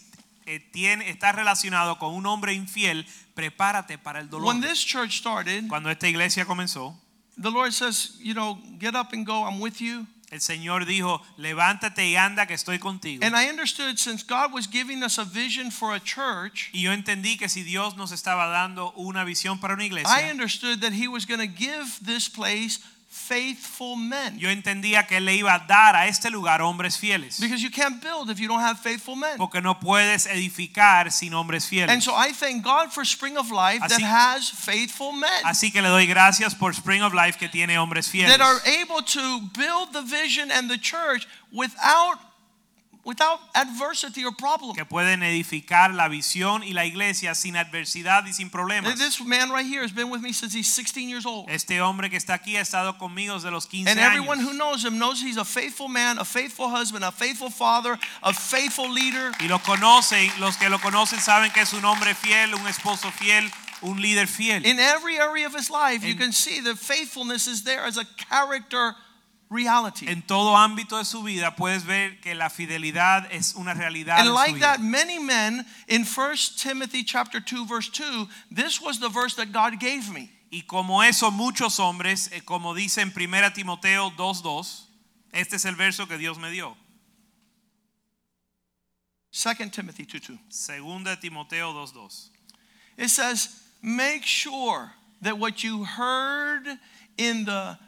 eh, 0.47 0.61
tiene, 0.73 1.11
está 1.11 1.33
relacionado 1.33 1.99
con 1.99 2.15
un 2.15 2.27
hombre 2.27 2.53
infiel, 2.53 3.07
prepárate 3.35 3.99
para 3.99 4.21
el 4.21 4.29
dolor. 4.29 4.47
When 4.47 4.61
this 4.61 4.85
church 4.85 5.19
started, 5.19 5.69
Cuando 5.69 5.91
esta 5.91 6.07
iglesia 6.07 6.45
comenzó, 6.45 6.95
the 7.37 7.51
Lord 7.51 7.73
says, 7.73 8.17
you 8.21 8.35
know, 8.35 8.59
get 8.79 8.95
up 8.95 9.13
and 9.13 9.27
go, 9.27 9.45
I'm 9.45 9.61
with 9.61 9.81
you. 9.81 10.07
El 10.31 10.41
Señor 10.41 10.85
dijo, 10.85 11.23
levántate 11.37 12.07
y 12.07 12.17
anda 12.17 12.47
que 12.47 12.55
estoy 12.55 12.79
contigo. 12.79 13.25
And 13.25 13.35
I 13.35 13.49
understood 13.49 13.99
since 13.99 14.23
God 14.23 14.53
was 14.53 14.69
giving 14.71 15.03
us 15.03 15.19
a 15.19 15.25
vision 15.25 15.71
for 15.71 15.95
a 15.95 16.01
church, 16.01 16.71
Y 16.73 16.83
yo 16.83 16.93
entendí 16.93 17.39
que 17.39 17.49
si 17.49 17.63
Dios 17.63 17.97
nos 17.97 18.13
estaba 18.13 18.47
dando 18.49 18.93
una 18.93 19.25
visión 19.25 19.59
para 19.59 19.75
una 19.75 19.85
iglesia, 19.85 20.11
I 20.11 20.31
understood 20.31 20.81
that 20.81 20.93
He 20.93 21.09
was 21.09 21.27
going 21.27 21.41
to 21.41 21.47
give 21.47 22.01
this 22.05 22.29
place 22.29 22.81
faithful 23.09 23.97
men. 23.97 24.39
yo 24.39 24.51
entendía 24.51 25.07
que 25.07 25.17
Él 25.17 25.25
le 25.25 25.35
iba 25.35 25.55
a 25.55 25.59
dar 25.61 25.97
a 25.97 26.07
este 26.07 26.31
lugar 26.31 26.61
hombres 26.61 26.99
fieles. 26.99 27.41
Because 27.41 27.63
you 27.63 27.71
can't 27.71 28.03
build 28.03 28.31
if 28.31 28.39
you 28.39 28.47
don't 28.47 28.61
have 28.61 28.79
faithful 28.79 29.17
men. 29.17 29.39
Porque 29.39 29.61
no 29.63 29.79
puedes 29.81 30.27
edificar 30.27 31.11
sin 31.11 31.33
hombres 31.33 31.67
fieles. 31.67 31.91
And 31.91 32.03
so 32.03 32.15
I 32.15 32.33
thank 32.33 32.63
God 32.63 32.93
for 32.93 33.05
Spring 33.05 33.37
of 33.39 33.51
Life 33.51 33.81
that 33.89 34.01
has 34.01 34.51
faithful 34.51 35.13
men 35.13 35.45
Así 35.45 35.73
que 35.73 35.81
le 35.81 35.89
doy 35.89 36.07
gracias 36.07 36.55
por 36.55 36.73
Spring 36.75 37.03
of 37.03 37.15
Life 37.15 37.39
que 37.39 37.49
tiene 37.49 37.79
hombres 37.79 38.09
fieles. 38.09 38.31
that 38.31 38.41
are 38.41 38.61
able 38.67 39.03
to 39.03 39.41
build 39.57 39.93
the 39.93 40.03
vision 40.03 40.51
and 40.51 40.71
the 40.71 40.79
church 40.79 41.27
without 41.51 42.19
without 43.09 43.41
adversity 43.55 44.23
or 44.23 44.33
problem. 44.33 44.75
que 44.77 44.85
pueden 44.85 45.23
edificar 45.23 45.95
la 45.95 46.09
visión 46.09 46.63
y 46.63 46.75
la 46.75 46.85
iglesia 46.85 47.35
sin 47.35 47.57
adversidad 47.57 48.27
y 48.27 48.35
sin 48.35 48.51
problemas. 48.51 48.99
This 48.99 49.19
man 49.25 49.51
right 49.51 49.65
here 49.67 49.83
has 49.83 49.93
been 49.93 50.11
with 50.11 50.21
me 50.21 50.31
since 50.35 50.53
he's 50.53 50.69
16 50.69 51.09
years 51.09 51.25
old. 51.25 51.49
Este 51.49 51.81
hombre 51.81 52.11
que 52.11 52.19
está 52.19 52.35
aquí 52.35 52.57
ha 52.57 52.61
estado 52.61 52.99
conmigo 52.99 53.35
desde 53.35 53.51
los 53.51 53.67
15 53.67 53.91
And 53.91 53.99
años. 53.99 54.07
everyone 54.13 54.41
who 54.41 54.53
knows 54.53 54.85
him 54.85 54.99
knows 54.99 55.23
he's 55.23 55.39
a 55.39 55.45
faithful 55.45 55.89
man, 55.89 56.19
a 56.19 56.25
faithful 56.25 56.69
husband, 56.69 57.03
a 57.03 57.11
faithful 57.11 57.49
father, 57.49 57.99
a 58.23 58.35
faithful 58.35 58.91
leader. 58.93 59.33
Y 59.41 59.49
lo 59.49 59.59
conocen, 59.61 60.31
los 60.39 60.59
que 60.59 60.69
lo 60.69 60.79
conocen 60.79 61.19
saben 61.19 61.51
que 61.51 61.63
es 61.63 61.73
un 61.73 61.87
hombre 61.87 62.15
fiel, 62.15 62.55
un 62.55 62.67
esposo 62.67 63.11
fiel, 63.11 63.51
un 63.81 64.03
líder 64.03 64.27
fiel. 64.27 64.67
In 64.67 64.79
every 64.79 65.19
area 65.19 65.47
of 65.47 65.55
his 65.55 65.71
life, 65.71 66.05
you 66.05 66.15
can 66.15 66.33
see 66.33 66.61
that 66.61 66.77
faithfulness 66.77 67.47
is 67.47 67.63
there 67.65 67.85
as 67.87 67.97
a 67.97 68.05
character 68.29 68.95
reality. 69.51 70.07
En 70.07 70.23
todo 70.23 70.55
ámbito 70.57 70.99
de 70.99 71.05
su 71.05 71.23
vida 71.23 71.55
puedes 71.57 71.85
ver 71.85 72.21
que 72.21 72.35
la 72.35 72.49
fidelidad 72.49 73.27
es 73.31 73.55
una 73.55 73.75
realidad 73.75 74.19
And 74.19 74.33
like 74.33 74.61
that, 74.61 74.81
many 74.81 75.19
men 75.19 75.65
in 75.89 76.05
1 76.05 76.37
Timothy 76.57 77.05
chapter 77.05 77.41
2, 77.41 77.67
verse 77.67 77.89
2, 77.89 78.29
this 78.51 78.81
was 78.81 79.01
the 79.01 79.09
verse 79.09 79.35
that 79.37 79.53
God 79.53 79.79
gave 79.81 80.11
me. 80.11 80.31
Y 80.51 80.65
como 80.67 81.03
eso 81.03 81.31
muchos 81.31 81.79
hombres, 81.79 82.31
eh, 82.33 82.41
como 82.45 82.75
dice 82.75 83.03
en 83.03 83.11
1 83.11 83.53
Timoteo 83.55 84.11
2:2, 84.17 84.87
este 85.33 85.57
es 85.57 85.65
el 85.65 85.77
verso 85.77 86.07
que 86.07 86.17
Dios 86.17 86.39
me 86.39 86.51
dio. 86.51 86.77
2 89.31 89.71
Timothy 89.71 90.05
2 90.05 90.21
2. 90.21 90.39
Segunda 90.49 91.17
Timoteo 91.17 91.73
2:2. 91.73 92.31
It 92.97 93.11
says, 93.11 93.63
Make 93.81 94.25
sure 94.25 94.93
that 95.21 95.39
what 95.39 95.63
you 95.63 95.85
heard 95.85 96.67
in 97.17 97.45
the 97.45 97.79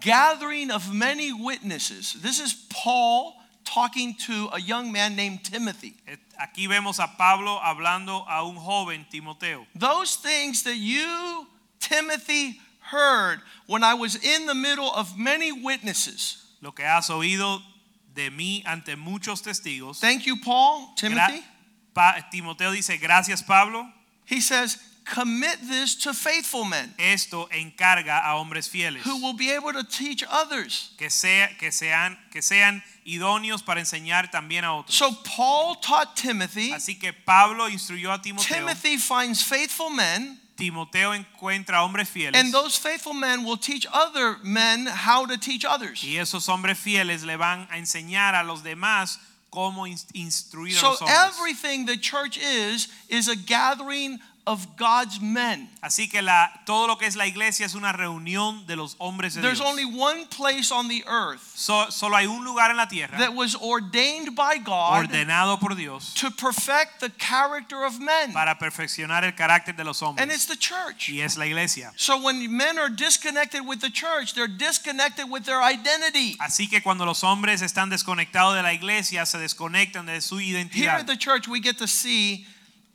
gathering 0.00 0.70
of 0.70 0.92
many 0.92 1.32
witnesses, 1.32 2.14
this 2.22 2.38
is 2.40 2.54
Paul 2.70 3.34
talking 3.64 4.14
to 4.26 4.48
a 4.52 4.60
young 4.60 4.92
man 4.92 5.14
named 5.16 5.44
Timothy. 5.44 5.94
Aquí 6.40 6.68
vemos 6.68 6.98
a 6.98 7.08
Pablo 7.18 7.58
hablando 7.62 8.24
a 8.28 8.44
un 8.46 8.56
joven 8.56 9.04
Timoteo. 9.10 9.66
Those 9.74 10.16
things 10.16 10.62
that 10.62 10.76
you, 10.76 11.46
Timothy, 11.80 12.60
heard 12.80 13.40
when 13.66 13.82
I 13.84 13.94
was 13.94 14.14
in 14.16 14.46
the 14.46 14.54
middle 14.54 14.90
of 14.94 15.18
many 15.18 15.52
witnesses. 15.52 16.44
Lo 16.62 16.70
que 16.72 16.84
has 16.84 17.08
oído 17.10 17.60
de 18.14 18.30
mí 18.30 18.62
ante 18.66 18.96
muchos 18.96 19.42
testigos. 19.42 20.00
Thank 20.00 20.26
you, 20.26 20.36
Paul, 20.36 20.94
Gra- 20.98 21.08
Timothy. 21.10 21.44
Pa- 21.94 22.24
Timoteo 22.32 22.70
dice, 22.72 22.96
gracias 23.00 23.42
Pablo, 23.42 23.86
He 24.24 24.40
says, 24.42 24.76
commit 25.14 25.58
this 25.68 25.94
to 25.94 26.12
faithful 26.12 26.64
men 26.64 26.92
esto 26.98 27.48
encarga 27.50 28.20
a 28.24 28.36
hombres 28.36 28.68
fieles. 28.68 29.02
who 29.04 29.16
will 29.22 29.32
be 29.34 29.50
able 29.50 29.72
to 29.72 29.82
teach 29.84 30.22
others. 30.30 30.90
que, 30.98 31.08
sea, 31.10 31.48
que, 31.58 31.70
sean, 31.72 32.16
que 32.30 32.42
sean 32.42 32.82
idóneos 33.06 33.62
para 33.64 33.80
enseñar 33.80 34.30
también 34.30 34.64
a 34.64 34.74
otros. 34.74 34.94
So 34.94 35.12
Paul 35.24 35.76
taught 35.80 36.14
Timothy. 36.16 36.72
Así 36.72 36.98
que 36.98 37.12
Pablo 37.12 37.68
instruyó 37.68 38.12
a 38.12 38.20
Timoteo. 38.20 38.56
Timothy 38.56 38.98
finds 38.98 39.42
faithful 39.42 39.90
men, 39.90 40.38
Timoteo 40.56 41.12
encuentra 41.14 41.82
hombres 41.82 42.08
fieles. 42.08 42.34
and 42.34 42.52
those 42.52 42.76
faithful 42.76 43.14
men 43.14 43.44
will 43.44 43.56
teach 43.56 43.86
other 43.92 44.36
men 44.42 44.86
how 44.86 45.24
to 45.24 45.36
teach 45.38 45.64
others. 45.64 46.02
y 46.02 46.16
esos 46.18 46.48
hombres 46.48 46.78
fieles 46.78 47.22
le 47.24 47.36
van 47.36 47.66
a 47.70 47.78
enseñar 47.78 48.34
a 48.34 48.42
los 48.42 48.62
demás 48.62 49.18
cómo 49.50 49.86
ins- 49.86 50.04
instruir 50.12 50.76
a 50.76 50.80
So 50.80 50.96
everything 51.06 51.86
the 51.86 51.96
church 51.96 52.36
is 52.36 52.88
is 53.08 53.28
a 53.28 53.36
gathering 53.36 54.18
of 54.48 54.66
God's 54.78 55.20
men. 55.20 55.68
Así 55.82 56.08
que 56.08 56.22
la, 56.22 56.50
todo 56.64 56.86
lo 56.86 56.96
que 56.96 57.06
es 57.06 57.14
la 57.16 57.26
iglesia 57.26 57.66
es 57.66 57.74
una 57.74 57.92
reunión 57.92 58.66
de 58.66 58.76
los 58.76 58.96
hombres 58.98 59.34
de 59.34 59.42
There's 59.42 59.58
Dios. 59.58 59.68
only 59.70 59.84
one 59.84 60.26
place 60.26 60.72
on 60.72 60.88
the 60.88 61.04
earth 61.06 61.42
So- 61.54 61.90
solo 61.90 62.16
hay 62.16 62.26
un 62.26 62.44
lugar 62.44 62.70
en 62.70 62.76
la 62.78 62.86
tierra 62.88 63.18
that 63.18 63.34
was 63.34 63.54
ordained 63.54 64.34
by 64.34 64.58
God 64.58 65.04
ordenado 65.04 65.60
por 65.60 65.74
Dios 65.74 66.14
to 66.14 66.30
perfect 66.30 67.00
the 67.00 67.10
character 67.18 67.84
of 67.84 68.00
men, 68.00 68.32
para 68.32 68.58
perfeccionar 68.58 69.24
el 69.24 69.32
carácter 69.34 69.76
de 69.76 69.84
los 69.84 70.02
and 70.02 70.30
it's 70.32 70.46
the 70.46 70.56
church. 70.56 71.08
Y 71.08 71.20
es 71.20 71.36
la 71.36 71.44
iglesia. 71.44 71.92
So 71.96 72.16
when 72.18 72.50
men 72.56 72.78
are 72.78 72.88
disconnected 72.88 73.60
with 73.66 73.80
the 73.80 73.90
church, 73.90 74.34
they're 74.34 74.48
disconnected 74.48 75.28
with 75.28 75.44
their 75.44 75.62
identity. 75.62 76.36
Así 76.40 76.68
que 76.68 76.80
cuando 76.82 77.04
los 77.04 77.22
hombres 77.22 77.62
están 77.62 77.90
desconectados 77.90 78.54
de 78.54 78.62
la 78.62 78.72
iglesia, 78.72 79.26
se 79.26 79.38
desconectan 79.38 80.06
de 80.06 80.20
su 80.20 80.38
Here 80.38 80.90
at 80.90 81.06
the 81.06 81.16
church, 81.16 81.48
we 81.48 81.60
get 81.60 81.78
to 81.78 81.86
see 81.88 82.46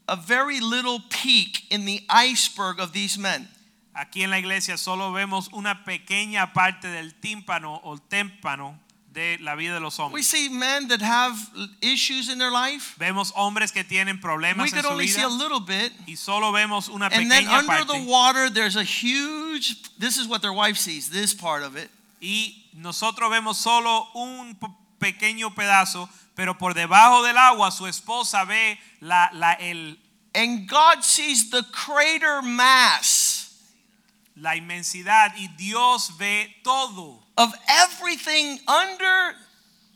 a 0.07 0.15
very 0.15 0.59
little 0.59 0.99
peak 1.09 1.63
in 1.69 1.85
the 1.85 2.03
iceberg 2.09 2.79
of 2.79 2.93
these 2.93 3.17
men. 3.17 3.47
Aquí 3.95 4.23
en 4.23 4.31
la 4.31 4.37
iglesia 4.39 4.77
solo 4.77 5.11
vemos 5.11 5.49
una 5.53 5.83
pequeña 5.85 6.51
parte 6.53 6.87
del 6.87 7.13
tímpano 7.13 7.79
o 7.83 7.97
témpano 7.97 8.79
de 9.13 9.37
la 9.39 9.55
vida 9.55 9.75
de 9.75 9.79
los 9.79 9.99
We 10.11 10.23
see 10.23 10.49
men 10.49 10.87
that 10.87 11.01
have 11.01 11.37
issues 11.81 12.29
in 12.29 12.39
their 12.39 12.51
life. 12.51 12.95
Vemos 12.97 13.31
hombres 13.35 13.71
que 13.71 13.83
tienen 13.83 14.15
We 14.15 14.21
problemas 14.21 14.65
en 14.65 14.71
could 14.71 14.85
su 14.85 14.91
only 14.91 15.07
see 15.07 15.21
a 15.21 15.29
little 15.29 15.59
bit. 15.59 15.93
y 16.07 16.15
solo 16.15 16.51
vemos 16.51 16.89
una 16.89 17.05
And 17.05 17.29
then 17.29 17.45
pequeña 17.45 17.59
under 17.59 17.85
the 17.85 18.03
water, 18.09 18.49
there's 18.49 18.75
a 18.75 18.83
huge, 18.83 19.75
this 19.99 20.17
is 20.17 20.27
what 20.27 20.41
their 20.41 20.53
wife 20.53 20.77
sees, 20.77 21.09
this 21.09 21.33
part 21.35 21.63
of 21.63 21.75
it. 21.77 21.89
Y 22.19 22.63
nosotros 22.73 23.29
vemos 23.29 23.57
solo 23.57 24.07
un 24.15 24.57
pequeño 24.99 25.53
pedazo, 25.53 26.09
pero 26.35 26.57
por 26.57 26.73
debajo 26.73 27.23
del 27.23 27.37
agua 27.37 27.71
su 27.71 27.87
esposa 27.87 28.45
ve 28.45 28.79
la, 29.01 29.29
la, 29.33 29.53
el, 29.53 29.99
And 30.35 30.67
God 30.67 31.03
sees 31.03 31.51
the 31.51 31.63
crater 31.71 32.41
mass 32.41 33.43
la 34.35 34.55
inmensidad 34.55 35.33
y 35.37 35.47
Dios 35.57 36.11
ve 36.17 36.55
todo, 36.63 37.19
of 37.37 37.53
everything 37.69 38.59
under 38.67 39.35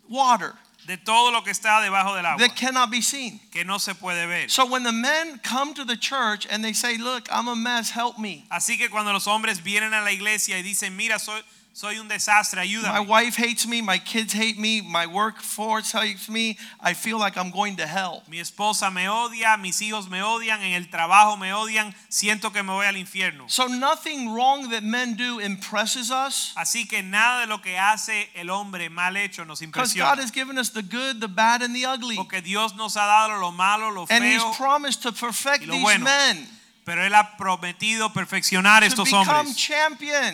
water 0.08 0.54
de 0.86 0.96
todo 0.96 1.32
lo 1.32 1.42
que 1.42 1.52
está 1.52 1.82
debajo 1.82 2.16
del 2.16 2.26
agua, 2.26 2.40
that 2.40 2.56
cannot 2.56 2.90
be 2.90 3.02
seen. 3.02 3.40
que 3.52 3.66
no 3.66 3.78
se 3.78 3.94
puede 3.94 4.28
ver. 4.28 4.48
So 4.48 4.66
when 4.66 4.84
the 4.84 4.92
men 4.92 5.40
come 5.44 5.74
to 5.74 5.84
the 5.84 5.98
church 5.98 6.48
and 6.50 6.64
they 6.64 6.74
say, 6.74 6.98
Look, 6.98 7.28
I'm 7.32 7.48
a 7.48 7.56
mess, 7.56 7.92
help 7.92 8.18
me. 8.18 8.46
Así 8.52 8.78
que 8.78 8.90
cuando 8.90 9.12
los 9.12 9.26
hombres 9.28 9.62
vienen 9.62 9.94
a 9.94 10.02
la 10.02 10.12
iglesia 10.12 10.58
y 10.58 10.62
dicen, 10.62 10.96
mira, 10.96 11.20
soy, 11.20 11.42
soy 11.78 12.00
un 12.00 12.08
desastre, 12.08 12.66
My 12.66 13.00
wife 13.00 13.36
hates 13.38 13.68
me, 13.68 13.84
my 13.84 14.00
kids 14.00 14.34
hate 14.34 14.58
me, 14.58 14.82
my 14.82 15.06
workforce 15.06 15.92
hates 15.92 16.28
me, 16.28 16.58
I 16.82 16.96
feel 16.96 17.20
like 17.20 17.38
I'm 17.38 17.52
going 17.52 17.76
to 17.76 17.86
hell. 17.86 18.24
Mi 18.28 18.40
esposa 18.40 18.92
me 18.92 19.06
odia, 19.08 19.62
mis 19.62 19.80
hijos 19.82 20.10
me 20.10 20.24
odian, 20.24 20.60
en 20.64 20.74
el 20.74 20.90
trabajo 20.90 21.38
me 21.38 21.54
odian, 21.54 21.94
siento 22.10 22.52
que 22.52 22.64
me 22.64 22.74
voy 22.74 22.88
al 22.88 22.96
infierno. 22.96 23.48
So 23.48 23.68
nothing 23.68 24.34
wrong 24.34 24.72
that 24.72 24.82
men 24.82 25.16
do 25.16 25.40
impresses 25.40 26.10
us 26.10 26.56
Así 26.58 26.90
que 26.90 27.04
nada 27.04 27.42
de 27.42 27.48
lo 27.48 27.60
que 27.60 27.78
hace 27.78 28.28
el 28.34 28.50
hombre 28.50 28.90
mal 28.90 29.16
hecho 29.16 29.46
nos 29.46 29.60
because 29.60 29.94
God 29.94 30.18
has 30.18 30.32
given 30.32 30.58
us 30.58 30.72
the 30.72 30.82
good, 30.82 31.22
the 31.22 31.28
bad, 31.28 31.62
and 31.62 31.76
the 31.76 31.86
ugly. 31.86 32.16
Porque 32.16 32.42
Dios 32.44 32.76
nos 32.76 32.96
ha 32.96 33.06
dado 33.06 33.40
lo 33.40 33.52
malo, 33.52 33.92
lo 33.92 34.08
feo. 34.08 34.18
And 34.18 34.26
He's 34.26 34.44
promised 34.58 35.04
to 35.04 35.12
perfect 35.12 35.68
these 35.68 35.84
bueno. 35.84 36.06
men 36.06 36.48
pero 36.88 37.04
Él 37.06 37.14
ha 37.16 37.36
prometido 37.36 38.14
perfeccionar 38.14 38.80
to 38.82 38.88
estos 38.88 39.12
hombres 39.12 39.58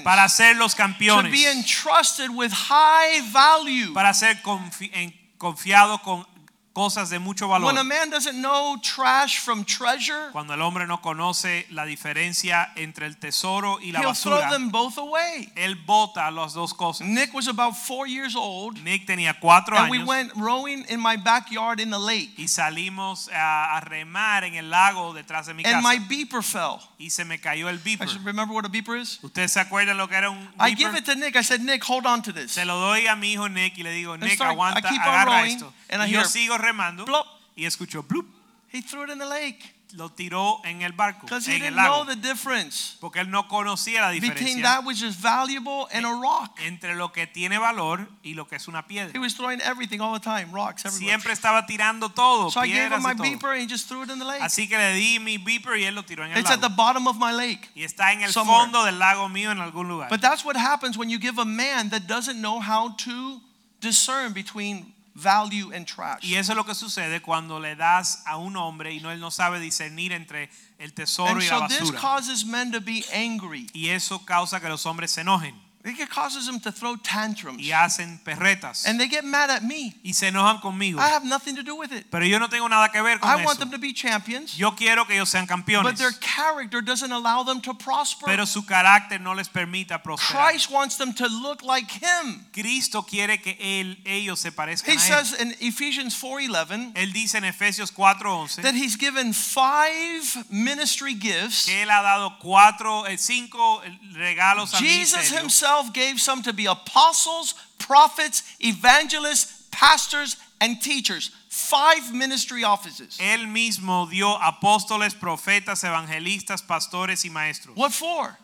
para 0.04 0.30
ser 0.30 0.56
los 0.56 0.74
to 0.74 0.78
campeones, 0.78 1.32
be 1.32 1.50
entrusted 1.52 2.30
with 2.30 2.52
high 2.52 3.22
value. 3.32 3.92
para 3.92 4.14
ser 4.14 4.40
confi- 4.44 4.92
en- 4.94 5.12
confiados 5.40 6.00
con 6.02 6.28
cosas 6.74 7.10
de 7.10 7.20
mucho 7.20 7.48
When 7.48 7.78
a 7.78 7.84
man 7.84 8.10
doesn't 8.10 8.42
know 8.42 8.78
trash 8.82 9.40
from 9.40 9.64
treasure, 9.64 10.30
Cuando 10.32 10.54
el 10.54 10.62
hombre 10.62 10.88
no 10.88 10.98
conoce 11.02 11.66
la 11.70 11.86
diferencia 11.86 12.72
entre 12.76 13.06
el 13.06 13.18
tesoro 13.18 13.80
y 13.80 13.92
la 13.92 14.00
he'll 14.02 14.14
throw 14.16 14.38
basura, 14.40 14.50
them 14.50 14.70
both 14.72 14.98
away. 14.98 15.52
él 15.56 15.76
bota 15.86 16.30
las 16.32 16.54
dos 16.54 16.74
cosas. 16.74 17.06
Nick 17.08 17.34
was 17.34 17.48
about 17.48 17.76
four 17.78 18.08
years 18.08 18.36
old, 18.36 18.82
Nick 18.84 19.06
tenía 19.06 19.40
cuatro 19.40 19.78
and 19.78 19.90
we 19.92 20.04
went 20.04 20.32
rowing 20.36 20.84
in 20.90 21.00
my 21.00 21.16
backyard 21.16 21.80
in 21.80 21.90
the 21.92 22.00
lake, 22.00 22.32
y 22.38 22.48
salimos 22.48 23.30
a, 23.32 23.78
a 23.78 23.82
remar 23.82 24.44
en 24.44 24.56
el 24.56 24.70
lago 24.70 25.14
detrás 25.14 25.46
de 25.46 25.54
mi 25.54 25.64
casa. 25.64 25.76
and 25.78 25.84
my 25.84 25.98
beeper 26.00 26.42
fell. 26.42 26.80
y 26.98 27.10
se 27.10 27.24
me 27.24 27.38
cayó 27.40 27.70
el 27.70 27.76
I 27.76 27.80
beeper. 27.84 28.08
remember 28.26 28.54
what 28.56 28.66
a 28.66 28.70
beeper 28.70 29.00
is? 29.00 29.20
¿Ustedes 29.22 29.52
se 29.52 29.60
acuerdan 29.60 29.98
lo 29.98 30.08
que 30.08 30.16
era 30.18 30.30
un 30.32 30.50
I 30.60 30.74
give 30.76 30.98
it 30.98 31.06
to 31.06 31.16
Nick. 31.16 31.36
I 31.36 31.44
said, 31.44 31.62
Nick, 31.62 31.84
hold 31.84 32.06
on 32.08 32.22
to 32.24 32.32
this. 32.34 32.52
Se 32.54 32.66
lo 32.66 32.80
doy 32.80 33.06
a 33.08 33.16
mi 33.16 33.34
hijo 33.34 33.48
Nick 33.48 33.78
y 33.78 33.84
le 33.84 33.92
digo, 33.92 34.18
Nick, 34.18 34.40
I 34.40 34.46
aguanta, 34.46 34.82
keep 34.82 35.02
on 35.02 35.08
agarra 35.14 35.40
rowing, 35.42 35.56
esto. 35.56 35.74
and 35.90 36.02
I 36.02 36.06
yo 36.08 36.20
hear 36.20 36.26
sigo 36.28 36.58
remando 36.64 37.06
Plop. 37.06 37.28
y 37.56 37.66
escucho 37.66 38.04
bloop, 38.08 38.26
He 38.72 38.82
threw 38.82 39.04
it 39.04 39.10
in 39.12 39.20
the 39.20 39.26
lake 39.28 39.76
lo 39.96 40.10
tiró 40.10 40.60
en 40.66 40.82
el 40.82 40.92
barco, 40.94 41.28
because 41.28 41.46
he 41.46 41.58
en 41.58 41.62
el 41.62 41.70
didn't 41.70 41.76
know 41.86 42.00
lago, 42.00 42.06
the 42.06 42.16
difference 42.16 42.98
porque 43.00 43.18
él 43.22 43.30
no 43.30 43.44
conocía 43.48 44.02
la 44.02 44.10
between 44.10 44.34
diferencia 44.34 44.64
that 44.64 44.84
which 44.84 45.04
is 45.04 45.16
valuable 45.16 45.88
and 45.94 46.04
a 46.04 46.10
rock. 46.10 46.60
entre 46.66 46.96
lo 46.96 47.10
que 47.12 47.28
tiene 47.28 47.60
valor 47.60 48.08
y 48.24 48.34
lo 48.34 48.46
que 48.48 48.56
es 48.58 48.68
una 48.68 48.80
He 48.80 48.88
piedra. 48.88 49.20
was 49.22 49.36
throwing 49.36 49.62
everything 49.62 50.02
all 50.02 50.12
the 50.14 50.20
time, 50.20 50.52
rocks 50.52 50.84
everywhere. 50.84 51.10
Siempre 51.20 51.32
estaba 51.34 51.68
tirando 51.68 52.10
todo, 52.10 52.50
So 52.50 52.60
I 52.62 52.68
gave 52.70 52.92
him 52.92 53.04
my 53.04 53.12
y 53.12 53.14
todo. 53.14 53.24
beeper 53.24 53.52
and 53.54 53.62
he 53.62 53.68
just 53.68 53.88
threw 53.88 54.02
it 54.02 54.10
in 54.10 54.18
the 54.18 54.26
lake. 54.26 54.42
Así 54.42 54.68
que 54.68 54.76
le 54.80 54.96
di 54.96 55.20
mi 55.20 55.38
beeper 55.38 55.78
y 55.78 55.84
él 55.84 55.94
lo 55.94 56.02
tiró 56.02 56.26
en 56.26 56.32
el 56.32 56.40
It's 56.40 56.50
at 56.50 56.56
the 56.60 56.70
lago. 56.70 56.76
bottom 56.76 57.08
of 57.08 57.20
my 57.20 57.32
lake. 57.32 57.70
Y 57.76 57.84
está 57.84 58.12
en 58.14 58.24
el 58.24 58.32
somewhere. 58.34 58.62
fondo 58.64 58.84
del 58.86 58.98
lago 58.98 59.30
mío 59.30 59.52
en 59.52 59.60
algún 59.60 59.88
lugar. 59.88 60.10
But 60.10 60.22
that's 60.22 60.44
what 60.44 60.56
happens 60.58 60.98
when 60.98 61.12
you 61.12 61.20
give 61.20 61.38
a 61.38 61.46
man 61.46 61.90
that 61.92 62.08
doesn't 62.08 62.42
know 62.42 62.60
how 62.60 62.96
to 63.06 63.40
discern 63.80 64.34
between 64.34 64.93
value 65.16 65.72
and 65.74 65.86
trash. 65.86 66.24
Y 66.24 66.36
eso 66.36 66.54
es 66.54 66.56
lo 66.56 66.66
que 66.66 66.74
sucede 66.76 67.22
cuando 67.22 67.60
le 67.60 67.76
das 67.76 68.24
a 68.26 68.38
un 68.38 68.56
hombre 68.58 68.92
y 68.94 69.00
no 69.00 69.12
él 69.12 69.20
no 69.20 69.30
sabe 69.32 69.60
discernir 69.60 70.12
entre 70.12 70.50
el 70.80 70.94
tesoro 70.94 71.32
And 71.34 71.44
y 71.44 71.48
la 71.48 71.60
so 71.60 71.68
this 71.68 71.80
basura. 71.92 72.00
causes 72.02 72.46
men 72.46 72.72
to 72.72 72.82
be 72.82 73.04
angry. 73.14 73.68
Y 73.74 73.90
eso 73.90 74.26
causa 74.26 74.60
que 74.60 74.70
los 74.70 74.86
hombres 74.86 75.12
se 75.12 75.22
enojen. 75.22 75.56
It 75.86 76.10
causes 76.10 76.46
them 76.46 76.62
to 76.62 76.72
throw 76.72 76.96
tantrums. 76.96 77.60
Y 77.62 77.72
hacen 77.72 78.18
perretas. 78.24 78.86
And 78.88 78.98
they 78.98 79.10
get 79.10 79.26
mad 79.26 79.50
at 79.50 79.64
me. 79.64 79.94
Y 80.02 80.14
se 80.14 80.28
enojan 80.28 80.62
conmigo. 80.62 80.98
I 80.98 81.10
have 81.10 81.26
nothing 81.26 81.58
to 81.58 81.64
do 81.64 81.76
with 81.76 81.92
it. 81.92 82.06
Pero 82.10 82.24
yo 82.24 82.40
no 82.40 82.48
tengo 82.48 82.70
nada 82.70 82.90
que 82.90 83.02
ver 83.02 83.20
con 83.20 83.30
I 83.30 83.42
eso. 83.42 83.46
want 83.46 83.60
them 83.60 83.70
to 83.72 83.78
be 83.78 83.92
champions. 83.92 84.56
Yo 84.58 84.72
quiero 84.72 85.06
que 85.06 85.16
ellos 85.16 85.30
sean 85.30 85.46
campeones. 85.46 85.84
But 85.84 85.98
their 85.98 86.14
character 86.14 86.82
doesn't 86.82 87.12
allow 87.12 87.44
them 87.44 87.60
to 87.62 87.74
prosper. 87.74 88.26
Pero 88.28 88.46
su 88.46 88.66
carácter 88.66 89.20
no 89.20 89.34
les 89.34 89.50
permite 89.50 90.00
prosperar. 90.00 90.52
Christ 90.52 90.72
wants 90.72 90.96
them 90.96 91.14
to 91.16 91.28
look 91.28 91.64
like 91.64 91.92
him. 91.92 92.46
Cristo 92.54 93.02
quiere 93.04 93.42
que 93.42 93.58
él, 93.60 93.98
ellos 94.06 94.40
se 94.40 94.52
parezcan 94.52 94.88
He 94.90 94.98
a 94.98 95.02
él. 95.02 95.26
says 95.26 95.34
in 95.42 95.54
Ephesians 95.60 96.16
4:11. 96.16 96.94
Él 96.96 97.12
dice 97.12 97.36
en 97.36 97.44
Efesios 97.44 97.92
4:11 97.92 98.62
that 98.62 98.74
he's 98.74 98.96
given 98.96 99.34
five 99.34 100.46
ministry 100.50 101.14
gifts. 101.14 101.66
Que 101.66 101.84
él 101.84 101.90
ha 101.92 102.02
dado 102.02 102.40
cuatro 102.40 103.06
eh, 103.06 103.18
cinco 103.18 103.82
regalos 104.14 104.74
a 104.74 104.78
Jesus 104.78 105.30
himself 105.30 105.73
12 105.74 105.94
gave 105.94 106.22
some 106.22 106.44
to 106.44 106.54
be 106.54 106.68
apostles, 106.68 107.56
prophets, 107.80 108.44
evangelists, 108.60 109.68
pastors, 109.72 110.38
and 110.62 110.80
teachers. 110.80 111.32
Five 111.50 112.14
ministry 112.14 112.64
offices. 112.64 113.18
Él 113.20 113.48
mismo 113.48 114.08
dio 114.08 114.38
apóstoles, 114.38 115.16
profetas, 115.16 115.84
evangelistas, 115.84 116.62
pastores 116.62 117.26
y 117.26 117.30
maestros. 117.30 117.76
What 117.76 117.92
for? 117.92 118.38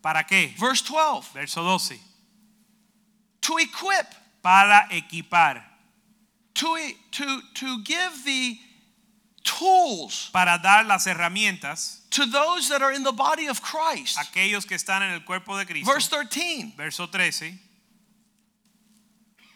¿Para 0.00 0.22
qué? 0.22 0.56
Verse 0.56 0.82
12. 0.82 1.32
Verso 1.34 1.64
12. 1.64 1.98
To 3.42 3.56
equip. 3.58 4.06
Para 4.42 4.86
equipar. 4.92 5.60
To, 6.54 6.78
to, 7.10 7.40
to 7.54 7.82
give 7.82 8.24
the 8.24 8.58
tools 9.46 10.28
para 10.32 10.58
dar 10.62 10.84
las 10.84 11.06
herramientas 11.06 12.00
to 12.10 12.26
those 12.26 12.68
that 12.68 12.82
are 12.82 12.92
in 12.92 13.04
the 13.04 13.12
body 13.12 13.46
of 13.46 13.62
Christ. 13.62 14.18
aquellos 14.18 14.66
que 14.66 14.76
están 14.76 15.02
en 15.02 15.12
el 15.14 15.20
cuerpo 15.20 15.56
de 15.56 15.64
Cristo. 15.64 15.90
Verse 15.90 16.08
13 16.08 16.74
Verso 16.76 17.06
13. 17.06 17.58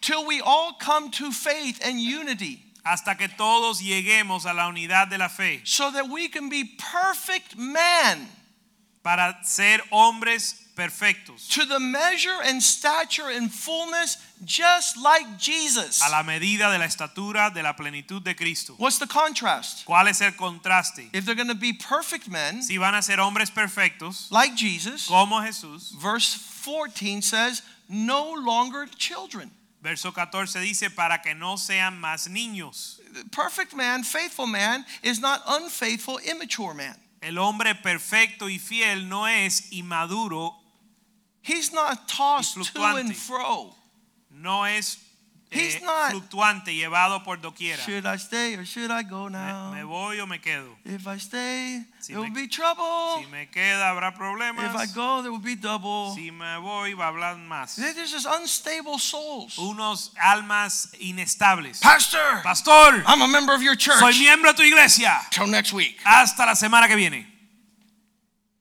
till 0.01 0.27
we 0.27 0.41
all 0.41 0.73
come 0.73 1.11
to 1.11 1.31
faith 1.33 1.81
and 1.85 2.01
unity. 2.01 2.63
Hasta 2.85 3.15
que 3.15 3.29
todos 3.29 3.83
lleguemos 3.83 4.47
a 4.47 4.55
la 4.55 4.71
unidad 4.71 5.11
de 5.11 5.19
la 5.19 5.29
fe 5.29 5.61
so 5.65 5.91
that 5.91 6.09
we 6.09 6.29
can 6.29 6.49
be 6.49 6.65
perfect 6.79 7.55
man 7.57 8.27
para 9.03 9.37
ser 9.43 9.81
hombres 9.93 10.55
perfectos. 10.81 11.49
to 11.49 11.65
the 11.65 11.79
measure 11.79 12.39
and 12.45 12.63
stature 12.63 13.29
and 13.29 13.53
fullness 13.53 14.17
just 14.45 14.97
like 14.97 15.39
Jesus. 15.39 16.01
A 16.07 16.11
la 16.11 16.23
medida 16.23 16.71
de 16.73 16.79
la 16.79 16.87
estatura 16.87 17.53
de 17.53 17.63
la 17.63 17.75
plenitud 17.75 18.23
de 18.25 18.35
Cristo. 18.35 18.75
What's 18.79 18.99
the 18.99 19.07
contrast? 19.07 19.85
¿Cuál 19.85 20.09
es 20.09 20.21
el 20.21 20.33
contraste? 20.33 21.11
If 21.13 21.27
they're 21.27 21.35
going 21.35 21.49
to 21.49 21.55
be 21.55 21.73
perfect 21.73 22.29
men 22.29 22.63
Si 22.63 22.79
van 22.79 22.95
a 22.95 23.03
ser 23.03 23.17
hombres 23.19 23.51
perfectos, 23.51 24.31
like 24.31 24.57
Jesus, 24.57 25.07
como 25.09 25.41
Jesús, 25.41 25.93
verse 26.01 26.35
14 26.65 27.23
says, 27.23 27.63
no 27.89 28.33
longer 28.33 28.87
children. 28.87 29.51
verso 29.83 30.13
14 30.13 30.61
dice, 30.61 30.91
para 30.91 31.23
que 31.23 31.35
no 31.35 31.57
sean 31.57 32.01
más 32.01 32.29
niños. 32.29 33.01
Perfect 33.33 33.75
man, 33.75 34.05
faithful 34.05 34.47
man, 34.47 34.85
is 35.03 35.21
not 35.21 35.43
unfaithful, 35.47 36.19
immature 36.19 36.75
man. 36.75 36.95
El 37.23 37.39
hombre 37.39 37.75
perfecto 37.75 38.49
y 38.49 38.59
fiel 38.59 39.09
no 39.09 39.27
es 39.27 39.73
inmaduro, 39.73 40.60
He's 41.53 41.73
not 41.73 42.07
tossed 42.09 42.55
to 42.55 42.83
and 42.83 43.15
fro. 43.17 43.75
no 44.31 44.65
es 44.65 44.99
eh, 45.53 45.59
He's 45.59 45.83
not- 45.83 46.13
fluctuante, 46.13 46.73
llevado 46.73 47.25
por 47.25 47.39
doquiera. 47.39 47.83
Should 47.85 48.07
I 48.07 48.17
stay 48.19 48.55
or 48.57 48.65
should 48.65 48.91
I 48.93 49.03
go 49.03 49.29
now? 49.29 49.73
me 49.73 49.83
voy 49.83 50.21
o 50.21 50.27
me 50.27 50.39
quedo. 50.39 50.77
If 50.85 51.09
I 51.09 51.19
stay, 51.19 51.83
Si 51.99 52.13
there 52.13 52.23
me- 52.23 52.29
will 52.29 52.35
be 52.35 52.47
trouble. 52.47 53.19
Si 53.21 53.27
me 53.33 53.49
queda 53.53 53.91
habrá 53.91 54.15
problemas. 54.15 54.65
If 54.73 54.77
I 54.77 54.87
go, 54.95 55.23
there 55.23 55.33
will 55.33 55.41
be 55.43 55.57
double. 55.57 56.15
Si 56.15 56.31
me 56.31 56.57
voy 56.63 56.93
va 56.95 57.07
a 57.09 57.13
hablar 57.13 57.37
más. 57.37 57.75
There's 57.75 58.13
just 58.13 58.27
unstable 58.27 58.99
souls. 59.01 59.57
Unos 59.59 60.13
almas 60.23 60.93
inestables. 61.01 61.81
Pastor, 61.81 62.43
Pastor, 62.45 63.03
I'm 63.07 63.21
a 63.23 63.27
member 63.29 63.53
of 63.53 63.61
your 63.63 63.75
church. 63.75 63.99
soy 63.99 64.13
miembro 64.21 64.53
de 64.53 64.59
tu 64.59 64.63
iglesia. 64.63 65.21
Till 65.33 65.49
next 65.49 65.73
week. 65.73 65.99
Hasta 66.05 66.47
la 66.47 66.55
semana 66.55 66.87
que 66.87 66.95
viene. 66.97 67.27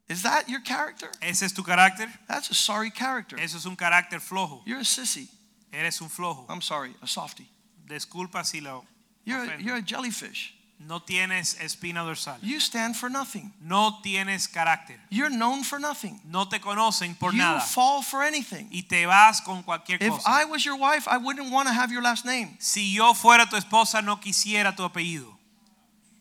Is 0.09 0.23
that 0.23 0.49
your 0.49 0.59
character? 0.61 1.09
¿Ese 1.21 1.43
es 1.43 1.53
tu 1.53 1.63
carácter? 1.63 2.07
That's 2.27 2.49
a 2.49 2.55
sorry 2.55 2.89
character. 2.89 3.39
Eso 3.39 3.57
es 3.57 3.65
un 3.65 3.75
carácter 3.75 4.19
flojo. 4.19 4.61
You're 4.65 4.79
a 4.79 4.83
sissy. 4.83 5.27
Eres 5.71 6.01
un 6.01 6.09
flojo. 6.09 6.45
I'm 6.49 6.61
sorry, 6.61 6.95
a 7.01 7.07
softy. 7.07 7.47
Disculpa 7.87 8.43
si 8.43 8.59
lo 8.59 8.85
You're 9.23 9.43
a, 9.43 9.61
you're 9.61 9.77
a 9.77 9.81
jellyfish. 9.81 10.55
No 10.79 10.99
tienes 10.99 11.57
espina 11.61 12.05
dorsal. 12.05 12.37
You 12.41 12.59
stand 12.59 12.95
for 12.95 13.09
nothing. 13.09 13.51
No 13.61 13.99
tienes 14.01 14.47
carácter. 14.47 14.95
You're 15.09 15.29
known 15.29 15.63
for 15.63 15.77
nothing. 15.77 16.21
No 16.23 16.45
te 16.45 16.59
conocen 16.59 17.19
por 17.19 17.31
you 17.33 17.37
nada. 17.37 17.59
fall 17.59 18.01
for 18.01 18.23
anything. 18.23 18.69
Y 18.71 18.83
te 18.89 19.05
vas 19.05 19.41
con 19.41 19.61
cualquier 19.61 20.01
If 20.01 20.09
cosa. 20.09 20.23
I 20.25 20.45
was 20.45 20.65
your 20.65 20.77
wife, 20.77 21.05
I 21.07 21.17
wouldn't 21.17 21.51
want 21.51 21.67
to 21.67 21.73
have 21.73 21.91
your 21.91 22.01
last 22.01 22.25
name. 22.25 22.55
Si 22.59 22.95
yo 22.95 23.13
fuera 23.13 23.45
tu 23.49 23.57
esposa, 23.57 24.01
no 24.01 24.15
quisiera 24.15 24.73
tu 24.73 24.83
apellido. 24.83 25.35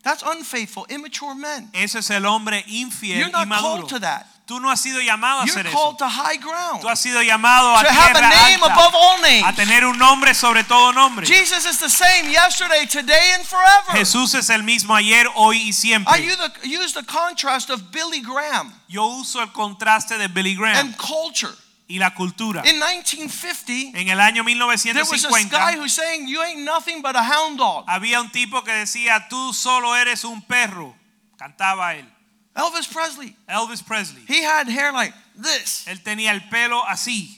That's 0.08 0.22
unfaithful, 0.22 0.86
immature 0.88 1.34
men. 1.34 1.68
Ese 1.74 1.96
es 1.96 2.08
el 2.10 2.24
hombre 2.24 2.64
infiel 2.66 3.18
You're 3.18 3.30
not 3.30 3.46
maduro. 3.46 3.76
called 3.76 3.88
to 3.90 3.98
that. 4.00 4.24
Tú 4.46 4.58
no 4.58 4.70
has 4.70 4.80
sido 4.80 5.02
llamado 5.02 5.42
a 5.42 5.44
You're 5.44 5.58
hacer 5.58 5.66
eso. 5.66 5.76
called 5.76 5.98
to 5.98 6.08
high 6.08 6.38
ground. 6.38 6.80
Tú 6.80 6.88
has 6.88 6.98
sido 6.98 7.20
llamado 7.22 7.76
a 7.76 7.82
To 7.84 7.90
have 7.92 8.10
a 8.12 8.14
tierra 8.14 8.28
name 8.30 8.62
alta, 8.62 8.72
above 8.72 8.94
all 8.94 9.20
names. 9.20 9.44
a 9.46 9.52
tener 9.52 9.84
un 9.84 9.98
nombre 9.98 10.32
sobre 10.32 10.64
todo 10.64 10.92
nombre. 10.92 11.26
Jesus 11.26 11.66
is 11.66 11.78
the 11.78 11.90
same 11.90 12.30
yesterday, 12.30 12.86
today, 12.86 13.32
and 13.34 13.44
forever. 13.44 13.92
Jesús 13.92 14.34
es 14.34 14.48
el 14.48 14.62
mismo 14.62 14.94
ayer, 14.96 15.26
hoy 15.34 15.58
y 15.58 15.68
I 15.68 15.72
siempre. 15.72 16.18
use 16.24 16.38
the, 16.38 16.66
use 16.66 16.94
the 16.94 17.02
contrast 17.04 17.68
of 17.68 17.92
Billy 17.92 18.22
Graham 18.22 18.72
Yo 18.88 19.04
uso 19.20 19.42
el 19.42 19.48
contraste 19.52 20.16
de 20.16 20.28
Billy 20.28 20.54
Graham 20.54 20.78
and 20.78 20.96
culture. 20.96 21.52
Y 21.88 21.98
la 21.98 22.14
cultura. 22.14 22.62
In 22.66 22.78
1950, 22.78 23.98
En 23.98 24.08
el 24.08 24.20
año 24.20 24.44
there 24.44 24.54
was 24.66 24.82
this 24.82 25.24
1950 25.24 25.50
guy 25.50 25.76
who's 25.76 25.92
saying, 25.94 26.28
You 26.28 26.42
ain't 26.42 26.60
nothing 26.60 27.00
but 27.02 27.16
a 27.16 27.22
hound 27.22 27.58
dog. 27.58 27.84
había 27.88 28.20
un 28.20 28.30
tipo 28.30 28.62
que 28.62 28.72
decía, 28.72 29.26
tú 29.28 29.52
solo 29.54 29.96
eres 29.96 30.24
un 30.24 30.42
perro. 30.42 30.94
Cantaba 31.38 31.94
él. 31.94 32.06
Elvis 32.54 32.86
Presley. 32.88 33.34
Elvis 33.48 33.82
Presley. 33.82 34.22
He 34.28 34.42
had 34.42 34.68
hair 34.68 34.92
like 34.92 35.14
this. 35.36 35.86
Él 35.86 36.02
tenía 36.02 36.32
el 36.32 36.48
pelo 36.50 36.84
así. 36.86 37.36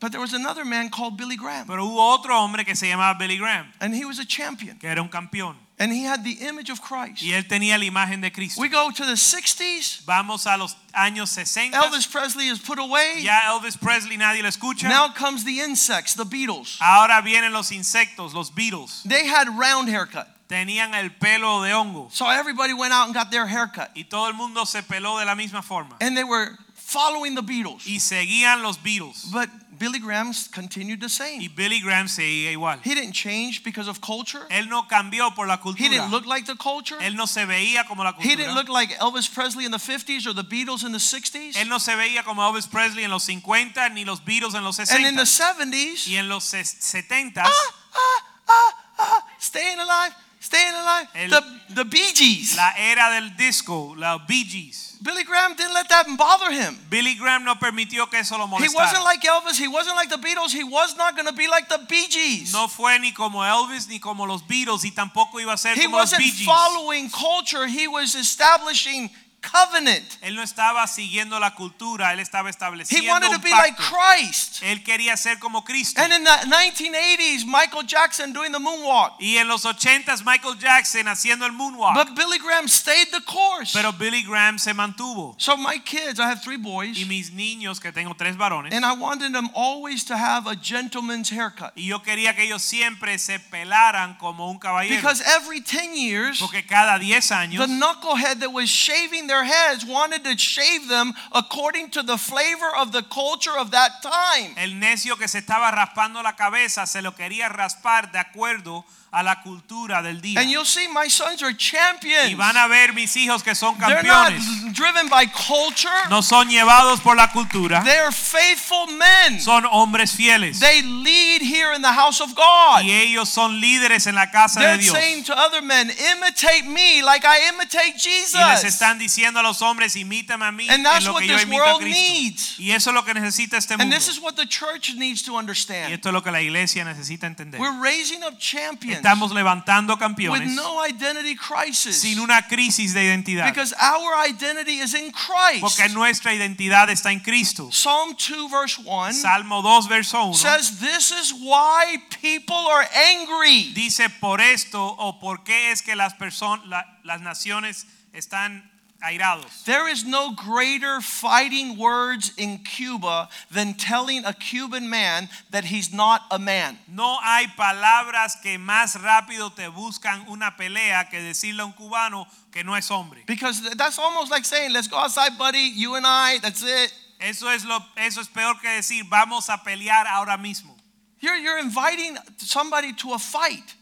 But 0.00 0.10
there 0.10 0.20
was 0.20 0.34
another 0.34 0.64
man 0.64 0.90
called 0.90 1.16
Billy 1.16 1.36
Graham, 1.36 1.66
Pero 1.66 1.84
hubo 1.86 2.12
otro 2.12 2.38
hombre 2.38 2.64
que 2.64 2.74
se 2.74 2.88
llamaba 2.88 3.16
Billy 3.18 3.38
Graham, 3.38 3.72
and 3.80 3.94
he 3.94 4.04
was 4.04 4.18
a 4.18 4.24
champion. 4.26 4.76
que 4.78 4.88
era 4.88 5.00
un 5.00 5.08
campeón. 5.08 5.56
And 5.76 5.90
he 5.90 6.04
had 6.04 6.22
the 6.22 6.46
image 6.46 6.70
of 6.70 6.80
Christ. 6.80 7.22
Y 7.22 7.32
él 7.32 7.48
tenía 7.48 7.76
la 7.78 7.84
imagen 7.84 8.20
de 8.20 8.30
Cristo. 8.30 8.60
We 8.60 8.68
go 8.68 8.90
to 8.90 9.04
the 9.04 9.14
60s. 9.14 10.04
Vamos 10.06 10.46
a 10.46 10.56
los 10.56 10.76
años 10.94 11.28
60. 11.30 11.76
Elvis 11.76 12.10
Presley 12.10 12.46
is 12.46 12.60
put 12.60 12.78
away. 12.78 13.20
Ya 13.20 13.40
Elvis 13.46 13.76
Presley 13.76 14.16
nadie 14.16 14.42
lo 14.42 14.48
escucha. 14.48 14.88
Now 14.88 15.08
comes 15.08 15.44
the 15.44 15.60
insects, 15.60 16.14
the 16.14 16.24
Beatles. 16.24 16.78
Ahora 16.80 17.20
vienen 17.22 17.52
los 17.52 17.70
insectos, 17.72 18.32
los 18.34 18.50
Beatles. 18.50 19.02
They 19.02 19.26
had 19.26 19.48
round 19.58 19.88
haircut. 19.88 20.28
Tenían 20.48 20.94
el 20.94 21.10
pelo 21.10 21.62
de 21.62 21.72
hongo. 21.72 22.08
So 22.12 22.28
everybody 22.30 22.72
went 22.72 22.92
out 22.92 23.06
and 23.06 23.14
got 23.14 23.32
their 23.32 23.46
haircut. 23.46 23.90
Y 23.96 24.04
todo 24.08 24.28
el 24.28 24.34
mundo 24.34 24.64
se 24.66 24.82
peló 24.82 25.18
de 25.18 25.24
la 25.24 25.34
misma 25.34 25.62
forma. 25.62 25.96
And 26.00 26.16
they 26.16 26.24
were 26.24 26.56
following 26.74 27.34
the 27.34 27.42
Beatles. 27.42 27.84
Y 27.86 27.98
seguían 27.98 28.62
los 28.62 28.76
Beatles. 28.76 29.24
But 29.32 29.48
Billy 29.78 29.98
Graham 29.98 30.32
continued 30.52 31.00
the 31.00 31.08
same. 31.08 31.40
Y. 31.40 31.48
Billy 31.48 31.80
Graham 31.80 32.06
seguía 32.08 32.52
igual. 32.52 32.80
He 32.84 32.94
didn't 32.94 33.12
change 33.12 33.62
because 33.62 33.88
of 33.88 34.00
culture. 34.00 34.46
Él 34.50 34.68
no 34.68 34.82
cambió 34.88 35.34
por 35.34 35.46
la 35.46 35.58
cultura. 35.58 35.84
He 35.84 35.88
didn't 35.88 36.10
look 36.10 36.26
like 36.26 36.46
the 36.46 36.56
culture. 36.56 36.96
Él 37.00 37.16
no 37.16 37.26
se 37.26 37.44
veía 37.44 37.86
como 37.86 38.02
la 38.04 38.12
cultura. 38.12 38.30
He 38.30 38.36
didn't 38.36 38.54
look 38.54 38.68
like 38.68 38.96
Elvis 38.98 39.28
Presley 39.28 39.64
in 39.64 39.70
the 39.70 39.78
50s 39.78 40.26
or 40.26 40.34
the 40.34 40.44
Beatles 40.44 40.84
in 40.84 40.92
the 40.92 40.98
60s. 40.98 41.56
Él 41.56 41.68
no 41.68 41.78
se 41.78 41.94
veía 41.94 42.24
como 42.24 42.42
Elvis 42.42 42.66
Presley 42.66 43.04
en 43.04 43.10
los 43.10 43.24
50 43.24 43.88
ni 43.90 44.04
los 44.04 44.20
Beatles 44.24 44.54
en 44.54 44.64
los 44.64 44.78
And 44.78 45.06
in 45.06 45.16
the 45.16 45.22
70s, 45.22 46.06
Y 46.06 46.16
en 46.16 46.28
los 46.28 46.44
ses- 46.44 46.76
70 46.80 47.42
ah, 47.44 47.50
ah, 47.94 48.24
ah, 48.48 48.74
ah, 48.98 49.24
staying 49.38 49.78
alive, 49.78 50.14
staying 50.44 50.74
alive. 50.74 51.08
El- 51.14 51.30
the, 51.30 51.42
the 51.74 51.84
Bee 51.84 52.12
Gees. 52.14 52.56
la 52.56 52.72
era 52.76 53.10
del 53.10 53.30
disco, 53.36 53.94
la 53.96 54.18
Bee 54.18 54.44
Gees. 54.44 54.96
Billy 55.02 55.24
Graham 55.24 55.54
didn't 55.54 55.74
let 55.74 55.88
that 55.90 56.06
bother 56.16 56.50
him. 56.50 56.78
Billy 56.88 57.14
Graham 57.14 57.44
no 57.44 57.54
permitió 57.56 58.08
que 58.10 58.20
eso 58.20 58.38
lo 58.38 58.46
molestara. 58.46 58.70
He 58.70 58.74
wasn't 58.74 59.04
like 59.04 59.20
Elvis. 59.22 59.58
He 59.58 59.68
wasn't 59.68 59.96
like 59.96 60.08
the 60.08 60.16
Beatles. 60.16 60.50
He 60.50 60.64
was 60.64 60.96
not 60.96 61.14
going 61.14 61.26
to 61.26 61.34
be 61.34 61.46
like 61.46 61.68
the 61.68 61.78
Bee 61.88 62.06
Gees. 62.08 62.52
No 62.52 62.68
fue 62.68 62.98
ni 62.98 63.12
como 63.12 63.40
Elvis 63.42 63.86
ni 63.88 63.98
como 63.98 64.24
los 64.24 64.42
Beatles 64.42 64.84
y 64.84 64.92
tampoco 64.92 65.40
iba 65.40 65.52
a 65.52 65.58
ser 65.58 65.76
he 65.76 65.84
como 65.84 65.98
los 65.98 66.10
Bee 66.12 66.24
Gees. 66.24 66.40
He 66.40 66.46
wasn't 66.46 66.72
following 66.74 67.10
culture. 67.10 67.66
He 67.66 67.86
was 67.86 68.14
establishing 68.14 69.10
covenant. 69.50 70.04
Él 70.22 70.34
no 70.34 70.42
estaba 70.42 70.86
siguiendo 70.86 71.38
la 71.38 71.54
cultura, 71.54 72.12
él 72.12 72.20
estaba 72.20 72.48
He 72.48 72.50
estableciendo 72.50 73.10
wanted 73.10 73.28
to 73.30 73.36
un 73.36 73.40
be 73.42 73.50
like. 73.50 73.76
Christ. 73.76 74.62
Él 74.62 74.82
quería 74.82 75.16
ser 75.16 75.38
como 75.38 75.62
Cristo. 75.64 76.00
And 76.00 76.12
in 76.12 76.24
the 76.24 76.30
1980s, 76.30 77.44
Michael 77.46 77.82
Jackson 77.86 78.32
doing 78.32 78.52
the 78.52 78.58
moonwalk. 78.58 79.14
Y 79.20 79.36
en 79.38 79.48
los 79.48 79.64
80s 79.64 80.24
Michael 80.24 80.56
Jackson 80.58 81.06
haciendo 81.08 81.44
el 81.46 81.52
moonwalk. 81.52 81.94
But 81.94 82.14
Billy 82.14 82.38
Graham 82.38 82.68
stayed 82.68 83.08
the 83.12 83.20
course. 83.22 83.72
Pero 83.72 83.92
Billy 83.92 84.22
Graham 84.22 84.58
se 84.58 84.72
mantuvo. 84.72 85.34
So 85.38 85.56
my 85.56 85.78
kids, 85.78 86.18
I 86.20 86.24
have 86.28 86.42
three 86.42 86.56
boys, 86.56 86.98
Y 86.98 87.04
mis 87.04 87.30
niños, 87.32 87.80
que 87.80 87.92
tengo 87.92 88.14
tres 88.14 88.36
varones, 88.36 88.72
and 88.72 88.84
I 88.84 88.92
wanted 88.92 89.32
them 89.32 89.48
always 89.54 90.04
to 90.06 90.16
have 90.16 90.46
a 90.46 90.54
gentleman's 90.56 91.30
haircut. 91.30 91.72
y 91.76 91.86
yo 91.86 92.02
quería 92.02 92.34
que 92.34 92.44
ellos 92.44 92.62
siempre 92.62 93.18
se 93.18 93.38
pelaran 93.38 94.16
como 94.18 94.50
un 94.50 94.58
caballero. 94.58 94.96
Because 94.96 95.22
every 95.22 95.60
10 95.60 95.94
years, 95.96 96.38
Porque 96.38 96.64
cada 96.66 96.98
10 96.98 97.30
años, 97.32 97.58
the 97.66 97.72
knucklehead 97.72 98.38
that 98.40 98.52
was 98.52 98.68
shaving 98.68 99.26
their 99.26 99.33
their 99.34 99.44
heads 99.44 99.84
wanted 99.84 100.22
to 100.24 100.38
shave 100.38 100.88
them 100.88 101.12
according 101.32 101.90
to 101.90 102.02
the 102.02 102.16
flavor 102.16 102.70
of 102.78 102.92
the 102.92 103.02
culture 103.02 103.56
of 103.58 103.72
that 103.72 104.02
time. 104.02 104.54
El 104.56 104.78
necio 104.78 105.16
que 105.16 105.26
se 105.26 105.40
estaba 105.40 105.70
raspando 105.72 106.22
la 106.22 106.34
cabeza 106.36 106.86
se 106.86 107.02
lo 107.02 107.12
quería 107.12 107.48
raspar 107.48 108.12
de 108.12 108.18
acuerdo 108.18 108.84
la 109.22 109.40
cultura 109.42 110.02
del 110.02 110.20
día. 110.20 110.40
And 110.40 110.50
you'll 110.50 110.64
see 110.66 110.88
my 110.88 111.08
sons 111.08 111.42
are 111.42 111.54
champions. 111.56 112.30
Y 112.30 112.34
van 112.34 112.56
a 112.56 112.66
ver 112.66 112.92
mis 112.92 113.14
hijos 113.16 113.42
que 113.42 113.54
son 113.54 113.76
They're 113.78 114.02
not 114.02 114.28
campeones. 114.32 114.74
driven 114.74 115.08
by 115.08 115.26
culture. 115.26 115.90
No 116.10 116.22
son 116.22 116.48
llevados 116.48 117.00
por 117.00 117.16
la 117.16 117.30
cultura. 117.30 117.82
They're 117.84 118.12
faithful 118.12 118.86
men. 118.88 119.40
Son 119.40 119.64
hombres 119.64 120.12
fieles. 120.14 120.58
They 120.60 120.82
lead 120.82 121.42
here 121.42 121.72
in 121.74 121.82
the 121.82 121.92
house 121.92 122.20
of 122.20 122.34
God. 122.34 122.82
Y 122.84 122.90
ellos 122.90 123.28
son 123.28 123.60
líderes 123.60 124.06
en 124.06 124.14
la 124.14 124.30
casa 124.30 124.60
de 124.60 124.66
They're 124.66 124.78
Dios. 124.78 124.96
saying 124.96 125.24
to 125.24 125.34
other 125.36 125.62
men, 125.62 125.90
imitate 125.90 126.64
me 126.66 127.02
like 127.02 127.24
I 127.26 127.48
imitate 127.50 127.84
Y 127.84 127.92
les 127.92 128.32
Jesus. 128.32 128.64
están 128.64 128.98
diciendo 128.98 129.40
a 129.40 129.42
los 129.42 129.60
hombres, 129.62 129.94
imítame 129.96 130.44
a 130.46 130.52
mí 130.52 130.68
And 130.68 130.84
that's 130.84 131.00
en 131.00 131.04
lo 131.06 131.12
what 131.14 131.20
que 131.22 131.28
yo 131.28 131.36
this 131.36 131.44
imito 131.46 131.62
a 131.62 131.66
world 131.66 131.80
Cristo. 131.82 132.00
needs. 132.12 132.58
Y 132.58 132.72
eso 132.72 132.90
es 132.90 132.94
lo 132.94 133.04
que 133.04 133.14
necesita 133.14 133.56
este 133.56 133.74
And 133.74 133.82
mundo. 133.84 133.96
this 133.96 134.08
is 134.08 134.18
what 134.20 134.34
the 134.34 134.46
church 134.46 134.94
needs 134.96 135.22
to 135.22 135.32
Y 135.34 135.38
understand. 135.38 135.92
esto 135.92 136.08
es 136.08 136.12
lo 136.12 136.22
que 136.22 136.30
la 136.30 136.40
iglesia 136.40 136.84
necesita 136.84 137.26
entender. 137.26 137.60
We're 137.60 137.80
raising 137.80 138.22
up 138.24 138.38
champions 138.38 139.02
Estamos 139.04 139.32
levantando 139.32 139.92
with 139.92 140.00
campeones 140.00 140.54
no 140.54 140.80
identity 140.82 141.36
crisis. 141.36 142.00
sin 142.00 142.18
una 142.18 142.40
crisis 142.48 142.94
de 142.94 143.02
identidad. 143.02 143.46
Because 143.46 143.74
our 143.78 144.14
identity 144.26 144.80
is 144.80 144.94
in 144.94 145.12
Christ. 145.12 145.60
Porque 145.60 145.88
nuestra 145.90 146.32
identidad 146.32 146.88
está 146.88 147.12
en 147.12 147.20
Cristo. 147.20 147.70
Psalm 147.70 148.16
2 148.16 148.48
verse 148.48 148.78
1 148.82 149.12
Salmo 149.12 149.60
2, 149.60 149.88
verso 149.88 150.28
1. 150.28 150.34
says 150.34 150.80
this 150.80 151.10
is 151.10 151.34
why 151.34 151.98
people 152.22 152.56
are 152.56 152.86
angry. 153.12 153.72
Dice 153.74 154.08
por 154.20 154.40
esto 154.40 154.96
o 154.98 155.18
por 155.20 155.44
qué 155.44 155.70
es 155.70 155.82
que 155.82 155.94
las 155.94 156.14
personas, 156.14 156.64
las 157.02 157.20
naciones 157.20 157.86
están 158.14 158.73
airados. 159.04 159.64
There 159.64 159.88
is 159.88 160.04
no 160.04 160.32
greater 160.32 161.00
fighting 161.00 161.76
words 161.76 162.32
in 162.36 162.58
Cuba 162.58 163.28
than 163.50 163.74
telling 163.74 164.24
a 164.24 164.32
Cuban 164.32 164.88
man 164.88 165.28
that 165.50 165.64
he's 165.64 165.92
not 165.92 166.22
a 166.30 166.38
man. 166.38 166.78
No 166.88 167.18
hay 167.22 167.46
palabras 167.56 168.40
que 168.42 168.58
más 168.58 168.96
rápido 169.00 169.54
te 169.54 169.68
buscan 169.68 170.26
una 170.28 170.56
pelea 170.56 171.08
que 171.10 171.20
decirle 171.20 171.60
a 171.60 171.66
un 171.66 171.72
cubano 171.72 172.26
que 172.50 172.64
no 172.64 172.74
es 172.74 172.90
hombre. 172.90 173.22
Because 173.26 173.62
that's 173.76 173.98
almost 173.98 174.30
like 174.30 174.44
saying, 174.44 174.72
let's 174.72 174.88
go 174.88 174.96
outside, 174.96 175.36
buddy, 175.38 175.72
you 175.74 175.94
and 175.96 176.06
I, 176.06 176.38
that's 176.38 176.62
it. 176.62 176.92
Eso 177.20 177.48
es 177.48 177.64
lo 177.64 177.78
eso 177.96 178.20
es 178.20 178.28
peor 178.28 178.54
que 178.60 178.68
decir 178.70 179.04
vamos 179.08 179.48
a 179.48 179.58
pelear 179.58 180.06
ahora 180.06 180.36
mismo. 180.36 180.74
You're, 181.20 181.36
you're 181.36 181.58
inviting 181.58 182.18
somebody 182.36 182.92
to 182.94 183.14
a 183.14 183.18
fight. 183.18 183.74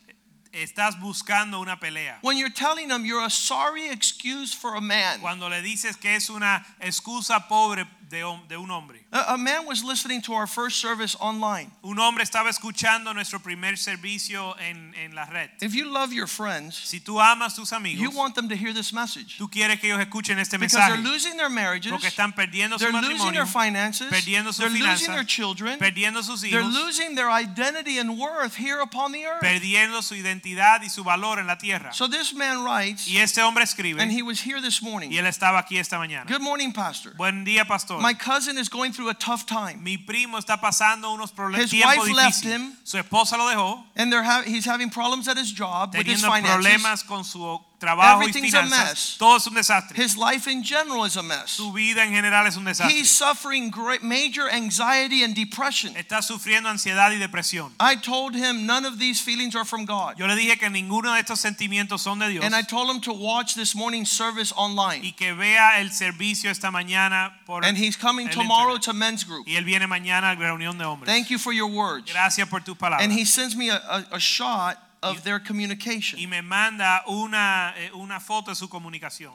Estás 0.52 1.00
buscando 1.00 1.60
una 1.60 1.80
pelea. 1.80 2.18
When 2.22 2.36
you're 2.36 2.52
telling 2.52 2.88
them 2.88 3.06
you're 3.06 3.24
a 3.24 3.30
sorry 3.30 3.88
excuse 3.88 4.54
for 4.54 4.76
a 4.76 4.80
man. 4.80 5.20
Cuando 5.20 5.48
le 5.48 5.62
dices 5.62 5.96
que 5.96 6.14
es 6.14 6.28
una 6.28 6.64
excusa 6.78 7.48
pobre 7.48 7.86
de, 8.12 8.22
de 8.48 8.56
un 8.58 8.70
hombre. 8.70 9.00
A, 9.10 9.32
a 9.34 9.38
man 9.38 9.66
was 9.66 9.82
listening 9.82 10.20
to 10.20 10.34
our 10.34 10.46
first 10.46 10.80
service 10.80 11.16
online. 11.18 11.72
Un 11.82 11.98
hombre 11.98 12.22
estaba 12.22 12.50
escuchando 12.50 13.14
nuestro 13.14 13.38
primer 13.40 13.76
servicio 13.78 14.54
en, 14.60 14.94
en 15.02 15.14
la 15.14 15.24
red. 15.24 15.48
If 15.62 15.74
you 15.74 15.86
love 15.86 16.12
your 16.12 16.26
friends, 16.26 16.76
Si 16.76 17.00
tú 17.00 17.18
amas 17.20 17.56
tus 17.56 17.72
amigos, 17.72 18.00
you 18.00 18.10
want 18.10 18.34
them 18.34 18.48
to 18.50 18.54
hear 18.54 18.74
this 18.74 18.92
message. 18.92 19.38
tú 19.38 19.50
quieres 19.50 19.80
que 19.80 19.88
ellos 19.88 20.00
escuchen 20.00 20.38
este 20.38 20.58
Because 20.58 20.76
they're 20.76 20.98
losing 21.02 21.36
their 21.38 21.48
marriages, 21.48 21.90
Porque 21.90 22.08
están 22.08 22.34
perdiendo 22.34 22.78
su 22.78 22.84
they're 22.84 22.92
losing 22.92 23.32
their 23.32 23.46
finances, 23.46 24.08
perdiendo 24.10 24.52
sus 24.52 24.58
they're 24.58 24.70
losing 24.70 25.12
their 25.12 25.24
children, 25.24 25.78
perdiendo 25.78 26.22
sus 26.22 26.44
hijos. 26.44 26.50
they're 26.52 26.84
losing 26.84 27.14
their 27.14 27.30
identity 27.30 27.98
and 27.98 28.18
worth 28.18 28.54
here 28.56 28.80
upon 28.80 29.12
the 29.12 29.24
earth. 29.24 29.40
perdiendo 29.40 30.02
su 30.02 30.14
identidad 30.14 30.82
y 30.82 30.90
su 30.90 31.02
valor 31.02 31.38
en 31.38 31.46
la 31.46 31.56
tierra. 31.56 31.94
So 31.94 32.06
this 32.08 32.34
man 32.34 32.62
writes, 32.62 33.08
Y 33.08 33.16
este 33.16 33.38
hombre 33.40 33.64
escribe, 33.64 34.00
and 34.02 34.12
he 34.12 34.22
was 34.22 34.38
here 34.44 34.60
this 34.60 34.82
morning. 34.82 35.10
y 35.10 35.16
él 35.16 35.26
estaba 35.26 35.58
aquí 35.58 35.78
esta 35.78 35.96
mañana. 35.96 36.26
Good 36.28 36.42
morning, 36.42 36.72
Pastor. 36.72 37.14
Buen 37.16 37.44
día, 37.44 37.64
pastor. 37.64 38.01
My 38.02 38.14
cousin 38.14 38.58
is 38.58 38.68
going 38.68 38.92
through 38.92 39.08
a 39.10 39.14
tough 39.14 39.46
time, 39.46 39.82
Mi 39.82 39.96
primo 39.96 40.38
está 40.38 40.60
pasando 40.60 41.10
unos 41.12 41.30
problemas 41.32 41.70
His 41.70 41.84
wife 41.84 42.12
left 42.12 42.42
him. 42.44 42.76
Su 42.84 42.98
esposa 42.98 43.36
lo 43.38 43.46
dejó, 43.48 43.84
and 43.96 44.12
they're 44.12 44.22
ha- 44.24 44.42
he's 44.44 44.64
having 44.66 44.90
problems 44.90 45.28
at 45.28 45.36
his 45.38 45.52
job 45.52 45.94
with 45.96 46.06
his 46.06 46.22
finances. 46.24 46.50
problemas 46.50 47.06
con 47.06 47.24
su 47.24 47.38
trabajo 47.82 48.20
y 48.22 48.28
Everything's 48.30 48.54
a 48.54 48.62
finanzas. 48.62 48.88
mess. 48.90 49.16
Todo 49.18 49.36
es 49.36 49.46
un 49.48 49.54
desastre. 49.54 49.96
His 50.02 50.16
life 50.16 50.46
in 50.50 50.62
general 50.62 51.04
is 51.04 51.16
a 51.16 51.22
mess. 51.22 51.50
Su 51.50 51.72
vida 51.72 52.04
en 52.04 52.12
general 52.12 52.46
es 52.46 52.56
un 52.56 52.64
desastre. 52.64 52.96
He's 52.96 53.10
suffering 53.10 53.70
great 53.70 54.02
major 54.02 54.48
anxiety 54.48 55.24
and 55.24 55.34
depression. 55.34 55.94
Está 55.96 56.22
sufriendo 56.22 56.68
ansiedad 56.68 57.10
y 57.12 57.18
depresión. 57.18 57.72
I 57.80 57.96
told 57.96 58.34
him 58.36 58.64
none 58.66 58.86
of 58.86 58.98
these 58.98 59.20
feelings 59.20 59.56
are 59.56 59.64
from 59.64 59.84
God. 59.84 60.16
Yo 60.18 60.26
le 60.26 60.36
dije 60.36 60.58
que 60.58 60.70
ninguno 60.70 61.12
de 61.14 61.20
estos 61.20 61.40
sentimientos 61.40 62.00
son 62.02 62.18
de 62.20 62.28
Dios 62.28 62.44
And 62.44 62.54
I 62.54 62.62
told 62.62 62.88
him 62.88 63.00
to 63.02 63.12
watch 63.12 63.54
this 63.54 63.74
morning's 63.74 64.10
service 64.10 64.52
online. 64.56 65.02
y 65.04 65.12
que 65.12 65.34
vea 65.34 65.80
el 65.80 65.90
servicio 65.90 66.50
esta 66.50 66.70
mañana 66.70 67.32
por 67.44 67.64
And 67.64 67.76
he's 67.76 67.96
coming 67.96 68.28
tomorrow 68.28 68.76
internet. 68.76 68.82
to 68.84 68.92
men's 68.92 69.24
group. 69.24 69.46
y 69.48 69.56
él 69.56 69.64
viene 69.64 69.86
mañana 69.88 70.30
a 70.30 70.34
la 70.34 70.40
reunión 70.40 70.78
de 70.78 70.84
hombres. 70.84 71.12
Thank 71.12 71.30
you 71.30 71.38
for 71.38 71.52
your 71.52 71.68
words. 71.68 72.10
Gracias 72.12 72.48
por 72.48 72.60
tus 72.60 72.76
palabras. 72.76 73.02
And 73.02 73.12
he 73.12 73.24
sends 73.24 73.56
me 73.56 73.70
a, 73.70 73.76
a, 73.76 74.04
a 74.16 74.18
shot 74.20 74.78
of 75.02 75.16
Y- 75.18 75.22
their 75.22 75.40
y 75.40 75.44
communication. 75.46 76.28
me 76.30 76.40
manda 76.42 77.02
una, 77.08 77.74
eh, 77.76 77.90
una 77.94 78.20
foto 78.20 78.50
de 78.50 78.54
su 78.54 78.68
comunicación. 78.68 79.32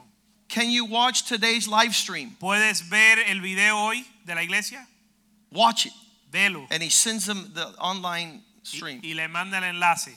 Can 0.48 0.70
you 0.70 0.84
watch 0.86 1.22
today's 1.24 1.68
live 1.68 1.94
stream? 1.94 2.36
¿Puedes 2.40 2.88
ver 2.88 3.18
el 3.26 3.40
video 3.40 3.76
hoy 3.76 4.04
de 4.24 4.34
la 4.34 4.42
iglesia? 4.42 4.86
Watch 5.50 5.86
it. 5.86 5.92
Velo. 6.30 6.66
And 6.70 6.82
he 6.82 6.90
sends 6.90 7.26
them 7.26 7.52
the 7.54 7.66
online 7.78 8.42
stream. 8.62 9.00
y 9.02 9.14
le 9.14 9.28
manda 9.28 9.58
el 9.58 9.64
enlace. 9.64 10.14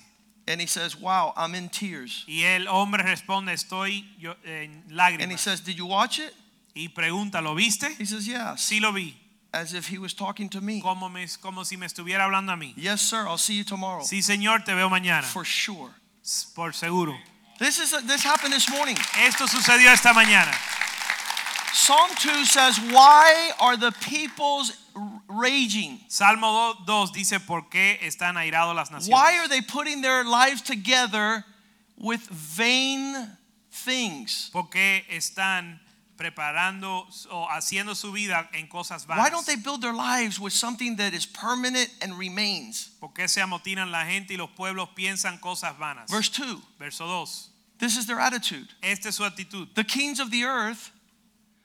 And 0.48 0.60
he 0.60 0.68
says, 0.68 0.96
Wow, 0.96 1.34
I'm 1.38 1.54
in 1.56 1.70
tears. 1.70 2.24
Y 2.28 2.44
el 2.44 2.68
hombre 2.68 3.04
responde, 3.04 3.54
estoy 3.54 4.06
yo, 4.20 4.36
en 4.46 4.84
And 4.90 5.32
he 5.32 5.38
says, 5.38 5.62
Did 5.62 5.78
you 5.78 5.86
watch 5.86 6.20
it? 6.20 6.34
Y 6.74 6.88
pregunta, 6.90 7.42
¿lo 7.42 7.54
viste? 7.54 7.90
He 8.00 8.06
says, 8.06 8.26
"Yeah." 8.26 8.56
Sí 8.56 8.80
lo 8.80 8.94
vi. 8.94 9.14
As 9.54 9.74
if 9.74 9.88
he 9.88 9.98
was 9.98 10.14
talking 10.14 10.48
to 10.50 10.62
me. 10.62 10.82
Como, 10.82 11.10
me- 11.10 11.28
como 11.42 11.64
si 11.64 11.76
me 11.76 11.86
estuviera 11.86 12.24
hablando 12.24 12.54
a 12.54 12.58
mí. 12.58 12.74
Yes, 12.78 13.02
sir. 13.02 13.26
I'll 13.28 13.38
see 13.38 13.56
you 13.56 13.64
tomorrow. 13.66 14.02
Sí, 14.04 14.22
Señor, 14.22 14.64
te 14.64 14.74
veo 14.74 14.90
mañana. 14.90 15.24
For 15.24 15.44
sure. 15.44 15.90
Por 16.56 16.72
seguro. 16.74 17.14
This 17.60 17.80
is 17.80 17.92
this 18.08 18.24
happened 18.24 18.54
this 18.54 18.70
morning. 18.70 18.96
Esto 19.20 19.46
sucedió 19.48 19.92
esta 19.92 20.14
mañana. 20.14 20.52
Psalm 21.74 22.10
2 22.18 22.46
says, 22.46 22.78
Why 22.92 23.52
are 23.60 23.78
the 23.78 23.92
peoples 23.92 24.74
raging? 25.28 26.00
Salmo 26.08 26.74
2 26.86 27.12
dice, 27.12 27.40
¿por 27.40 27.64
qué 27.70 27.98
están 28.02 28.36
airados 28.38 28.76
las 28.76 28.90
naciones? 28.92 29.10
Why 29.10 29.38
are 29.38 29.48
they 29.48 29.62
putting 29.62 30.02
their 30.02 30.24
lives 30.24 30.62
together 30.62 31.46
with 31.98 32.28
vain 32.30 33.28
things? 33.72 34.50
¿Por 34.52 34.70
qué 34.70 35.04
están 35.10 35.80
preparando 36.22 37.08
o 37.32 37.48
haciendo 37.50 37.96
su 37.96 38.12
vida 38.12 38.48
en 38.54 38.68
cosas 38.68 39.08
vanas? 39.08 39.24
Why 39.24 39.32
don't 39.32 39.46
they 39.46 39.56
build 39.56 39.82
their 39.82 39.94
lives 39.94 40.40
with 40.40 40.54
something 40.54 40.98
that 40.98 41.14
is 41.14 41.26
permanent 41.26 41.90
and 42.02 42.18
remains? 42.18 42.92
¿Por 43.00 43.10
qué 43.10 43.28
se 43.28 43.42
amotinan 43.42 43.92
la 43.92 44.06
gente 44.06 44.36
y 44.36 44.38
los 44.38 44.52
pueblos 44.52 44.90
piensan 44.96 45.40
cosas 45.40 45.76
vanas? 45.80 46.12
Verse 46.12 46.30
2 46.30 46.62
Verso 46.78 47.08
2. 47.08 47.50
This 47.80 47.98
is 47.98 48.06
their 48.06 48.20
attitude. 48.20 48.68
Esta 48.84 49.08
es 49.08 49.16
su 49.16 49.24
actitud. 49.24 49.74
The 49.74 49.84
kings 49.84 50.20
of 50.20 50.30
the 50.30 50.44
earth, 50.44 50.92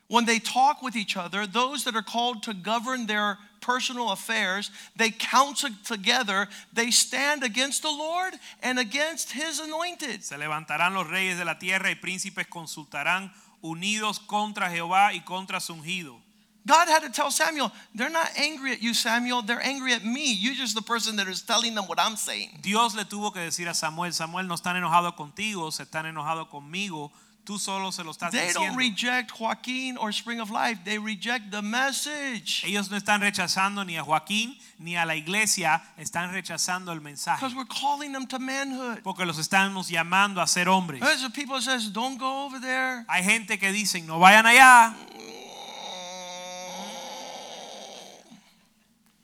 when 0.09 0.25
they 0.25 0.39
talk 0.39 0.81
with 0.81 0.97
each 0.97 1.19
other, 1.19 1.47
those 1.47 1.85
that 1.85 1.95
are 1.95 2.03
called 2.03 2.43
to 2.45 2.55
govern 2.55 3.07
their 3.07 3.37
personal 3.61 4.13
affairs, 4.13 4.71
they 4.97 5.11
counsel 5.11 5.71
together, 5.85 6.49
they 6.73 6.91
stand 6.91 7.43
against 7.43 7.83
the 7.83 7.91
Lord 7.91 8.33
and 8.63 8.79
against 8.79 9.33
his 9.33 9.61
anointed. 9.61 10.25
Se 10.25 10.37
levantarán 10.37 10.95
los 10.95 11.09
reyes 11.09 11.37
de 11.37 11.45
la 11.45 11.59
tierra 11.59 11.91
y 11.91 11.97
príncipes 11.97 12.47
consultarán 12.47 13.31
unidos 13.63 14.19
contra 14.19 14.71
Jehová 14.71 15.13
y 15.13 15.21
contra 15.21 15.61
su 15.61 15.75
ungido. 15.75 16.21
God 16.67 16.89
had 16.89 17.03
to 17.03 17.11
tell 17.11 17.31
Samuel, 17.31 17.71
they're 17.95 18.11
not 18.11 18.29
angry 18.37 18.73
at 18.73 18.83
you, 18.83 18.93
Samuel, 18.93 19.43
they're 19.43 19.65
angry 19.65 19.93
at 19.93 20.05
me. 20.05 20.33
You're 20.33 20.55
just 20.55 20.75
the 20.75 20.83
person 20.83 21.15
that 21.17 21.29
is 21.29 21.41
telling 21.43 21.77
them 21.77 21.85
what 21.87 22.01
I'm 22.01 22.17
saying. 22.17 22.59
Dios 22.61 22.97
le 22.97 23.05
tuvo 23.05 23.33
que 23.33 23.41
decir 23.41 23.69
a 23.69 23.75
Samuel, 23.75 24.13
Samuel 24.13 24.49
no 24.49 24.55
están 24.55 24.75
enojados 24.75 25.15
contigo, 25.15 25.73
se 25.73 25.85
están 25.85 26.07
enojados 26.07 26.49
conmigo, 26.49 27.13
tú 27.47 27.59
solo 27.59 27.91
se 27.93 28.05
lo 28.05 28.11
estás 28.11 28.31
They 28.33 28.53
don't 28.53 28.77
diciendo. 28.77 28.79
reject 28.79 29.31
Joaquin 29.31 29.97
or 29.97 30.11
Spring 30.13 30.41
of 30.41 30.51
Life, 30.51 30.81
they 30.85 30.99
reject 30.99 31.51
the 31.51 31.63
message. 31.63 32.63
Ellos 32.67 32.91
no 32.91 32.97
están 32.99 33.21
rechazando 33.23 33.85
ni 33.87 33.97
a 33.97 34.03
Joaquín 34.03 34.59
ni 34.79 34.97
a 34.97 35.07
la 35.07 35.15
iglesia, 35.17 35.83
están 35.97 36.33
rechazando 36.33 36.93
el 36.93 37.01
mensaje. 37.01 37.41
Because 37.41 37.55
we're 37.57 37.65
calling 37.67 38.13
them 38.13 38.27
to 38.27 38.39
manhood. 38.39 38.99
Porque 39.03 39.25
los 39.25 39.39
estamos 39.39 39.89
llamando 39.89 40.43
a 40.43 40.47
ser 40.47 40.69
hombres. 40.69 41.01
There's 41.01 41.23
the 41.23 41.31
people 41.31 41.63
says, 41.63 41.91
don't 41.91 42.19
go 42.19 42.45
over 42.45 42.61
there. 42.61 43.05
Hay 43.09 43.23
gente 43.25 43.59
que 43.59 43.73
dicen, 43.73 44.07
no 44.07 44.19
vayan 44.19 44.45
allá. 44.45 44.93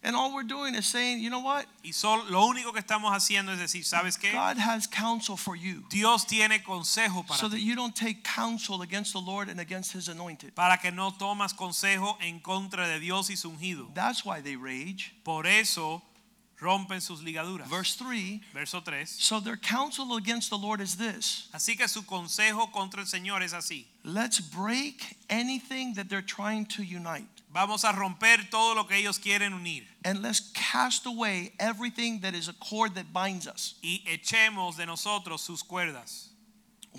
And 0.04 0.16
all 0.16 0.34
we're 0.34 0.42
doing 0.42 0.74
is 0.74 0.84
saying, 0.86 1.20
you 1.20 1.30
know 1.30 1.38
what? 1.40 1.64
Y 1.84 1.92
sol- 1.92 2.24
lo 2.28 2.46
único 2.48 2.72
que 2.72 2.80
estamos 2.82 3.12
haciendo 3.14 3.52
es 3.52 3.60
decir, 3.60 3.84
¿sabes 3.84 4.18
qué? 4.18 4.32
God 4.32 4.58
has 4.58 4.88
counsel 4.88 5.36
for 5.36 5.54
you 5.54 5.84
Dios 5.90 6.24
tiene 6.26 6.60
consejo 6.64 7.24
para 7.24 7.38
so 7.38 7.48
that 7.48 7.60
you 7.60 7.76
don't 7.76 7.94
take 7.94 8.24
counsel 8.24 8.82
against 8.82 9.12
the 9.12 9.20
Lord 9.20 9.48
and 9.48 9.60
against 9.60 9.92
his 9.92 10.08
anointed. 10.08 10.54
Para 10.56 10.76
que 10.76 10.90
no 10.90 11.12
tomas 11.12 11.52
consejo 11.54 12.16
en 12.20 12.40
contra 12.40 12.88
de 12.88 12.98
Dios 12.98 13.30
y 13.30 13.36
su 13.36 13.50
ungido. 13.50 13.94
That's 13.94 14.24
why 14.24 14.40
they 14.40 14.56
rage. 14.56 15.14
Por 15.22 15.46
eso 15.46 16.02
rompen 16.60 17.00
sus 17.00 17.22
ligaduras. 17.22 17.68
Verse 17.68 17.94
3 17.96 18.40
Verso 18.54 18.80
3. 18.80 19.08
So 19.08 19.40
their 19.40 19.56
counsel 19.56 20.16
against 20.16 20.50
the 20.50 20.58
Lord 20.58 20.80
is 20.80 20.96
this 20.96 21.48
Así 21.52 21.76
que 21.76 21.86
su 21.88 22.02
consejo 22.02 22.72
contra 22.72 23.00
el 23.02 23.06
Señor 23.06 23.42
es 23.42 23.52
así. 23.52 23.84
let's 24.04 24.40
break 24.40 25.16
anything 25.30 25.94
that 25.94 26.08
they're 26.08 26.22
trying 26.22 26.66
to 26.66 26.82
unite, 26.82 27.31
Vamos 27.52 27.84
a 27.84 27.92
romper 27.92 28.48
todo 28.50 28.74
lo 28.74 28.84
que 28.84 28.96
ellos 28.96 29.18
quieren 29.18 29.52
unir 29.52 29.84
and 30.04 30.22
let's 30.22 30.40
cast 30.54 31.06
away 31.06 31.52
everything 31.58 32.20
that 32.20 32.34
is 32.34 32.48
a 32.48 32.54
cord 32.54 32.94
that 32.94 33.12
binds 33.12 33.46
us. 33.46 33.74
y 33.82 34.02
echemos 34.06 34.76
de 34.76 34.86
nosotros 34.86 35.42
sus 35.42 35.62
cuerdas. 35.62 36.28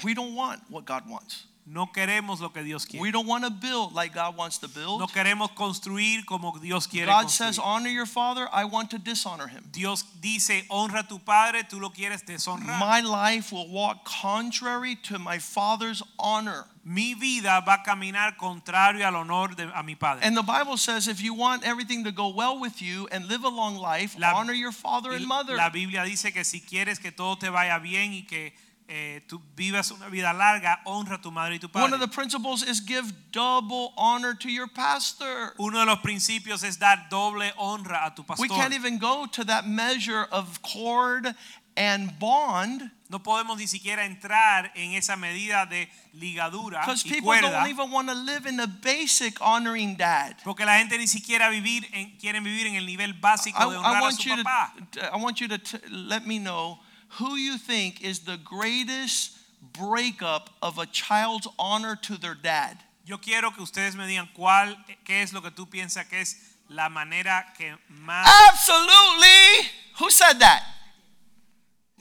We 0.04 0.14
don't 0.14 0.36
want 0.36 0.62
what 0.70 0.86
God 0.86 1.10
wants. 1.10 1.46
No 1.66 1.88
queremos 1.88 2.42
lo 2.42 2.50
que 2.50 2.62
Dios 2.62 2.86
quiere. 2.86 3.02
We 3.02 3.12
don't 3.12 3.26
want 3.26 3.46
to 3.46 3.50
build 3.50 3.94
like 3.94 4.14
God 4.14 4.36
wants 4.36 4.58
to 4.60 4.68
build. 4.68 5.00
No 5.00 5.08
queremos 5.08 5.50
construir 5.56 6.26
como 6.26 6.58
Dios 6.62 6.88
quiere 6.88 7.06
God 7.08 7.30
says, 7.30 7.58
construir. 7.58 7.66
honor 7.66 7.90
your 7.90 8.06
father. 8.06 8.50
I 8.52 8.66
want 8.66 8.92
to 8.92 9.00
dishonor 9.00 9.48
him. 9.48 9.64
Dios 9.72 10.04
dice, 10.22 10.66
honra 10.70 11.08
tu 11.08 11.20
padre, 11.20 11.64
tú 11.64 11.80
lo 11.80 11.90
quieres 11.90 12.24
deshonrar. 12.26 12.80
My 12.80 13.00
life 13.00 13.54
will 13.54 13.70
walk 13.70 14.04
contrary 14.04 14.96
to 15.04 15.18
my 15.18 15.40
father's 15.40 16.04
honor. 16.20 16.66
Mi 16.86 17.14
vida 17.14 17.64
va 17.66 17.76
a 17.76 17.90
caminar 17.90 18.36
contrario 18.38 19.06
al 19.06 19.16
honor 19.16 19.56
de 19.56 19.72
a 19.74 19.82
mi 19.84 19.96
padre. 19.96 20.20
And 20.26 20.36
the 20.36 20.44
Bible 20.44 20.76
says 20.76 21.08
if 21.08 21.22
you 21.22 21.34
want 21.34 21.64
everything 21.64 22.04
to 22.04 22.12
go 22.12 22.28
well 22.28 22.60
with 22.60 22.82
you 22.82 23.08
and 23.10 23.26
live 23.30 23.46
a 23.46 23.50
long 23.50 23.78
life, 23.78 24.18
La- 24.20 24.34
honor 24.36 24.52
your 24.52 24.74
father 24.74 25.14
and 25.14 25.26
mother. 25.26 25.56
La 25.56 25.70
Biblia 25.70 26.04
dice 26.04 26.34
que 26.34 26.44
si 26.44 26.60
quieres 26.60 27.00
que 27.02 27.12
todo 27.12 27.36
te 27.36 27.48
vaya 27.48 27.80
bien 27.80 28.12
y 28.12 28.26
que 28.28 28.52
eh, 28.88 29.22
tú 29.28 29.42
vivas 29.56 29.92
una 29.92 30.08
vida 30.10 30.34
larga, 30.34 30.82
honra 30.86 31.16
a 31.16 31.22
tu 31.22 31.32
madre 31.32 31.56
y 31.56 31.60
tu 31.60 31.70
One 31.74 31.94
of 31.94 32.00
the 32.00 32.08
principles 32.08 32.64
is 32.64 32.82
give 32.86 33.14
double 33.32 33.94
honor 33.98 34.34
to 34.36 34.50
your 34.50 34.68
pastor. 34.68 35.54
Uno 35.58 35.80
de 35.80 35.86
los 35.86 36.00
principios 36.00 36.64
es 36.64 36.78
dar 36.78 37.08
doble 37.10 37.54
honra 37.58 38.06
a 38.06 38.16
tu 38.16 38.24
pastor. 38.24 38.48
We 38.48 38.50
can't 38.50 38.74
even 38.74 38.98
go 38.98 39.26
to 39.26 39.44
that 39.46 39.68
measure 39.68 40.28
of 40.32 40.62
cord 40.62 41.36
and 41.76 42.20
bond 42.20 42.92
No 43.10 43.20
podemos 43.20 43.58
ni 43.58 43.68
siquiera 43.68 44.06
entrar 44.06 44.72
en 44.74 44.94
esa 44.94 45.16
medida 45.16 45.68
de 45.68 45.88
ligadura 46.14 46.82
because 46.82 47.06
y 47.06 47.12
people 47.12 47.28
cuerda, 47.28 47.52
don't 47.52 47.68
even 47.70 47.92
want 47.92 48.10
to 48.10 48.16
live 48.16 48.48
in 48.48 48.58
the 48.58 48.66
basic 48.66 49.40
honoring 49.40 49.96
dad. 49.96 50.36
porque 50.44 50.66
la 50.66 50.80
gente 50.80 50.98
ni 50.98 51.06
siquiera 51.06 51.50
vivir 51.50 51.88
en, 51.94 52.18
quieren 52.18 52.44
vivir 52.44 52.66
en 52.66 52.76
el 52.76 52.88
nivel 52.88 53.14
básico 53.14 53.60
I, 53.60 53.70
de 53.70 53.76
I 53.76 53.78
honrar 53.78 53.98
a 53.98 54.02
want 54.02 54.16
su 54.20 54.30
you 54.30 54.36
to. 54.36 55.14
I 55.14 55.18
want 55.18 55.40
you 55.40 55.48
to 55.48 55.60
let 55.92 56.26
me 56.26 56.40
know 56.40 56.80
who 57.20 57.36
you 57.36 57.58
think 57.58 58.02
is 58.02 58.20
the 58.20 58.38
greatest 58.38 59.38
breakup 59.74 60.50
of 60.62 60.78
a 60.78 60.86
child's 60.86 61.48
honor 61.60 61.96
to 62.04 62.18
their 62.18 62.36
dad. 62.36 62.78
Yo 63.06 63.18
quiero 63.18 63.52
que 63.52 63.64
ustedes 63.64 63.96
me 63.96 64.06
digan 64.08 64.30
cuál, 64.34 64.76
qué 65.06 65.22
es 65.22 65.34
lo 65.34 65.42
que 65.42 65.52
tú 65.52 65.68
piensas 65.68 66.10
que 66.10 66.22
es 66.22 66.36
la 66.70 66.90
manera 66.90 67.46
que 67.58 67.76
más 67.90 68.26
Absolutely. 68.50 69.70
Who 70.00 70.10
said 70.10 70.40
that? 70.40 70.64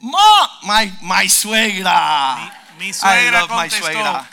Mom, 0.01 0.49
my 0.65 0.91
my 1.03 1.25
suegra. 1.25 2.49
mi, 2.79 2.85
mi 2.85 2.89
I 2.89 2.91
suegra 2.91 3.31
love 3.33 3.49
my 3.49 3.67
suegra. 3.67 4.25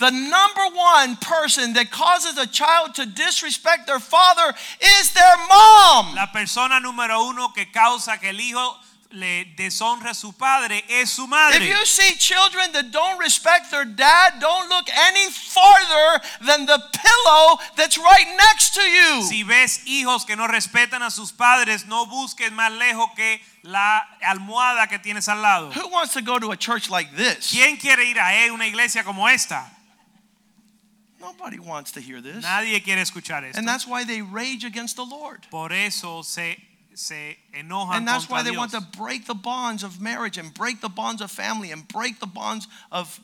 The 0.00 0.10
number 0.10 0.76
one 0.76 1.16
person 1.16 1.72
that 1.74 1.90
causes 1.90 2.36
a 2.36 2.46
child 2.46 2.96
to 2.96 3.06
disrespect 3.06 3.86
their 3.86 4.00
father 4.00 4.52
is 4.80 5.12
their 5.14 5.36
mom. 5.48 6.14
La 6.16 6.26
persona 6.32 6.80
número 6.80 7.28
uno 7.30 7.48
que 7.54 7.66
causa 7.72 8.18
que 8.20 8.30
el 8.30 8.40
hijo 8.40 8.76
le 9.14 9.44
deshonre 9.56 10.10
a 10.10 10.14
su 10.14 10.32
padre 10.32 10.84
es 10.88 11.10
su 11.10 11.24
If 11.24 11.30
madre. 11.30 11.66
you 11.66 11.84
see 11.86 12.14
children 12.16 12.72
that 12.72 12.90
don't 12.90 13.18
respect 13.18 13.70
their 13.70 13.84
dad, 13.84 14.40
don't 14.40 14.68
look 14.68 14.86
any 14.94 15.30
farther 15.30 16.20
than 16.44 16.66
the 16.66 16.78
pillow 16.92 17.58
that's 17.76 17.96
right 17.98 18.26
next 18.36 18.74
to 18.74 18.82
you. 18.82 19.22
Si 19.22 19.42
ves 19.44 19.80
hijos 19.86 20.24
que 20.26 20.36
no 20.36 20.46
respetan 20.46 21.02
a 21.02 21.10
sus 21.10 21.32
padres, 21.32 21.86
no 21.86 22.06
busques 22.06 22.50
más 22.52 22.70
lejos 22.72 23.08
que 23.16 23.40
la 23.62 24.02
almohada 24.22 24.88
que 24.88 24.98
tienes 24.98 25.28
al 25.28 25.40
lado. 25.40 25.70
Who 25.72 25.88
wants 25.88 26.12
to 26.14 26.22
go 26.22 26.38
to 26.38 26.50
a 26.52 26.56
church 26.56 26.90
like 26.90 27.14
this? 27.16 27.50
¿Quién 27.52 27.78
quiere 27.78 28.04
ir 28.04 28.18
a 28.18 28.52
una 28.52 28.66
iglesia 28.66 29.04
como 29.04 29.26
esta? 29.26 29.70
Nobody 31.20 31.58
wants 31.58 31.92
to 31.92 32.00
hear 32.00 32.20
this. 32.20 32.42
Nadie 32.42 32.82
quiere 32.82 33.00
escuchar 33.00 33.44
esto. 33.44 33.58
And 33.58 33.66
that's 33.66 33.86
why 33.86 34.04
they 34.04 34.20
rage 34.20 34.64
against 34.64 34.96
the 34.96 35.04
Lord. 35.04 35.46
Por 35.50 35.72
eso 35.72 36.20
se, 36.22 36.56
se 36.94 37.36
enojan 37.52 37.96
And 37.96 38.08
that's 38.08 38.28
why 38.28 38.42
they 38.42 38.56
want 38.56 38.72
to 38.72 38.80
break 38.80 39.26
the 39.26 39.34
bonds 39.34 39.82
of 39.82 40.00
marriage 40.00 40.38
and 40.38 40.52
break 40.54 40.80
the 40.80 40.88
bonds 40.88 41.20
of 41.20 41.30
family 41.30 41.72
and 41.72 41.86
break 41.88 42.20
the 42.20 42.26
bonds 42.26 42.68
of 42.90 43.20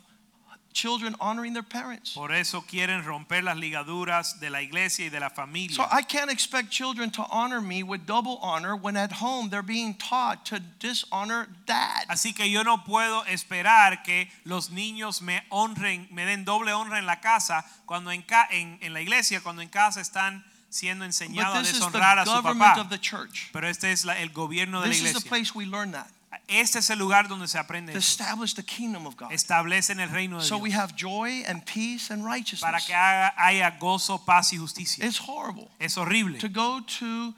children 0.72 1.16
honoring 1.20 1.52
their 1.52 1.64
parents. 1.64 2.14
Por 2.14 2.32
eso 2.32 2.62
quieren 2.62 3.04
romper 3.04 3.42
las 3.42 3.56
ligaduras 3.56 4.38
de 4.40 4.50
la 4.50 4.60
iglesia 4.60 5.06
y 5.06 5.08
de 5.10 5.20
la 5.20 5.28
familia. 5.28 5.74
So 5.74 5.84
I 5.90 6.02
can't 6.02 6.30
expect 6.30 6.70
children 6.70 7.10
to 7.12 7.26
honor 7.30 7.60
me 7.60 7.82
with 7.82 8.06
double 8.06 8.38
honor 8.42 8.76
when 8.76 8.96
at 8.96 9.12
home 9.12 9.50
they're 9.50 9.62
being 9.62 9.94
taught 9.94 10.46
to 10.46 10.60
dishonor 10.78 11.48
dad. 11.66 12.06
Así 12.08 12.34
que 12.34 12.48
yo 12.48 12.62
no 12.62 12.78
puedo 12.78 13.24
esperar 13.26 14.04
que 14.04 14.28
los 14.44 14.70
niños 14.70 15.22
me 15.22 15.42
honren, 15.50 16.08
me 16.12 16.24
den 16.24 16.44
doble 16.44 16.72
honra 16.72 16.98
en 16.98 17.06
la 17.06 17.20
casa, 17.20 17.64
cuando 17.86 18.10
en, 18.10 18.24
en, 18.50 18.78
en 18.80 18.92
la 18.92 19.00
iglesia, 19.00 19.40
cuando 19.40 19.62
en 19.62 19.68
casa 19.68 20.00
están 20.00 20.44
siendo 20.70 21.04
But 21.04 21.08
enseñados 21.10 21.56
a 21.56 21.60
this 21.60 21.72
is 21.72 21.78
the 21.80 21.86
deshonrar 21.86 22.18
a 22.18 22.24
su 22.24 22.42
papá. 22.42 22.78
of 22.80 22.88
the 22.88 22.98
church. 22.98 23.50
Pero 23.52 23.68
este 23.68 23.90
es 23.92 24.04
la- 24.04 24.14
el 24.18 24.30
gobierno 24.30 24.80
de 24.80 24.86
la 24.86 24.92
This 24.92 24.98
is 25.02 25.02
the 25.12 25.18
iglesia. 25.18 25.28
place 25.28 25.54
we 25.54 25.66
learn 25.66 25.92
that. 25.92 26.08
Este 26.46 26.76
es 26.78 26.90
el 26.90 26.98
lugar 26.98 27.28
donde 27.28 27.46
se 27.48 27.58
aprende 27.58 27.92
To 27.92 27.98
eso. 27.98 28.06
establish 28.22 28.54
the 28.54 28.62
kingdom 28.62 29.06
of 29.06 29.16
God. 29.16 29.32
Establecen 29.32 30.00
el 30.00 30.08
reino 30.08 30.38
de 30.38 30.44
So 30.44 30.58
we 30.58 30.70
Dios 30.70 30.80
have 30.80 30.96
joy 30.96 31.42
and 31.46 31.64
peace 31.66 32.10
and 32.10 32.22
para 32.22 32.34
righteousness. 32.34 32.86
que 32.86 32.94
haga- 32.94 33.34
haya 33.36 33.70
gozo, 33.78 34.24
paz 34.24 34.52
y 34.52 34.56
justicia. 34.58 35.04
It's 35.04 35.18
horrible 35.18 35.70
Es 35.80 35.96
horrible 35.96 36.38
to 36.38 36.48
go 36.48 36.80
to 36.80 37.34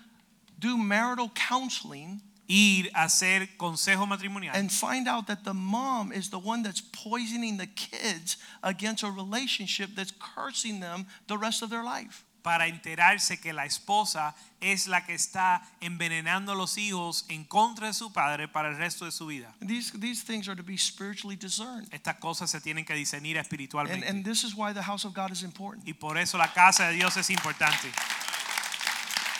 do 0.59 0.77
marital 0.77 1.31
counseling 1.31 2.23
ir 2.49 2.91
a 2.95 3.05
hacer 3.05 3.57
consejo 3.57 4.07
matrimonial 4.07 4.55
and 4.55 4.71
find 4.71 5.09
out 5.09 5.27
that 5.27 5.43
the 5.45 5.55
mom 5.55 6.13
is 6.13 6.29
the 6.31 6.39
one 6.39 6.63
that's 6.63 6.83
poisoning 6.83 7.57
the 7.57 7.67
kids 7.69 8.37
against 8.63 9.03
a 9.03 9.11
relationship 9.11 9.95
that's 9.95 10.13
cursing 10.13 10.81
them 10.81 11.07
the 11.29 11.37
rest 11.39 11.63
of 11.63 11.71
their 11.71 11.83
life. 11.83 12.25
Para 12.43 12.67
enterarse 12.67 13.41
que 13.41 13.53
la 13.53 13.65
esposa 13.65 14.35
es 14.61 14.87
la 14.87 15.05
que 15.05 15.15
está 15.15 15.63
envenenando 15.81 16.53
a 16.53 16.55
los 16.55 16.77
hijos 16.79 17.25
en 17.29 17.45
contra 17.45 17.87
de 17.89 17.95
su 17.95 18.13
padre 18.13 18.49
para 18.49 18.69
el 18.69 18.77
resto 18.77 19.05
de 19.05 19.13
su 19.13 19.27
vida. 19.27 19.55
These, 19.61 19.99
these 19.99 20.25
things 20.25 20.49
are 20.49 20.57
to 20.57 20.63
be 20.63 20.77
spiritually 20.77 21.37
discerned. 21.37 21.89
Estas 21.93 22.17
cosas 22.17 22.51
se 22.51 22.61
tienen 22.61 22.85
que 22.85 22.95
discernir 22.95 23.37
And, 23.39 23.45
espiritualmente. 23.47 24.09
and 24.09 24.25
this 24.25 24.45
is 24.45 24.55
why 24.55 24.73
the 24.73 24.83
house 24.83 25.05
of 25.05 25.15
God 25.15 25.31
is 25.33 25.43
important. 25.43 25.87
y 25.89 25.95
por 25.95 26.19
eso 26.19 26.37
la 26.39 26.53
casa 26.53 26.89
de 26.89 26.95
Dios 26.95 27.17
es 27.17 27.31
importante. 27.31 27.91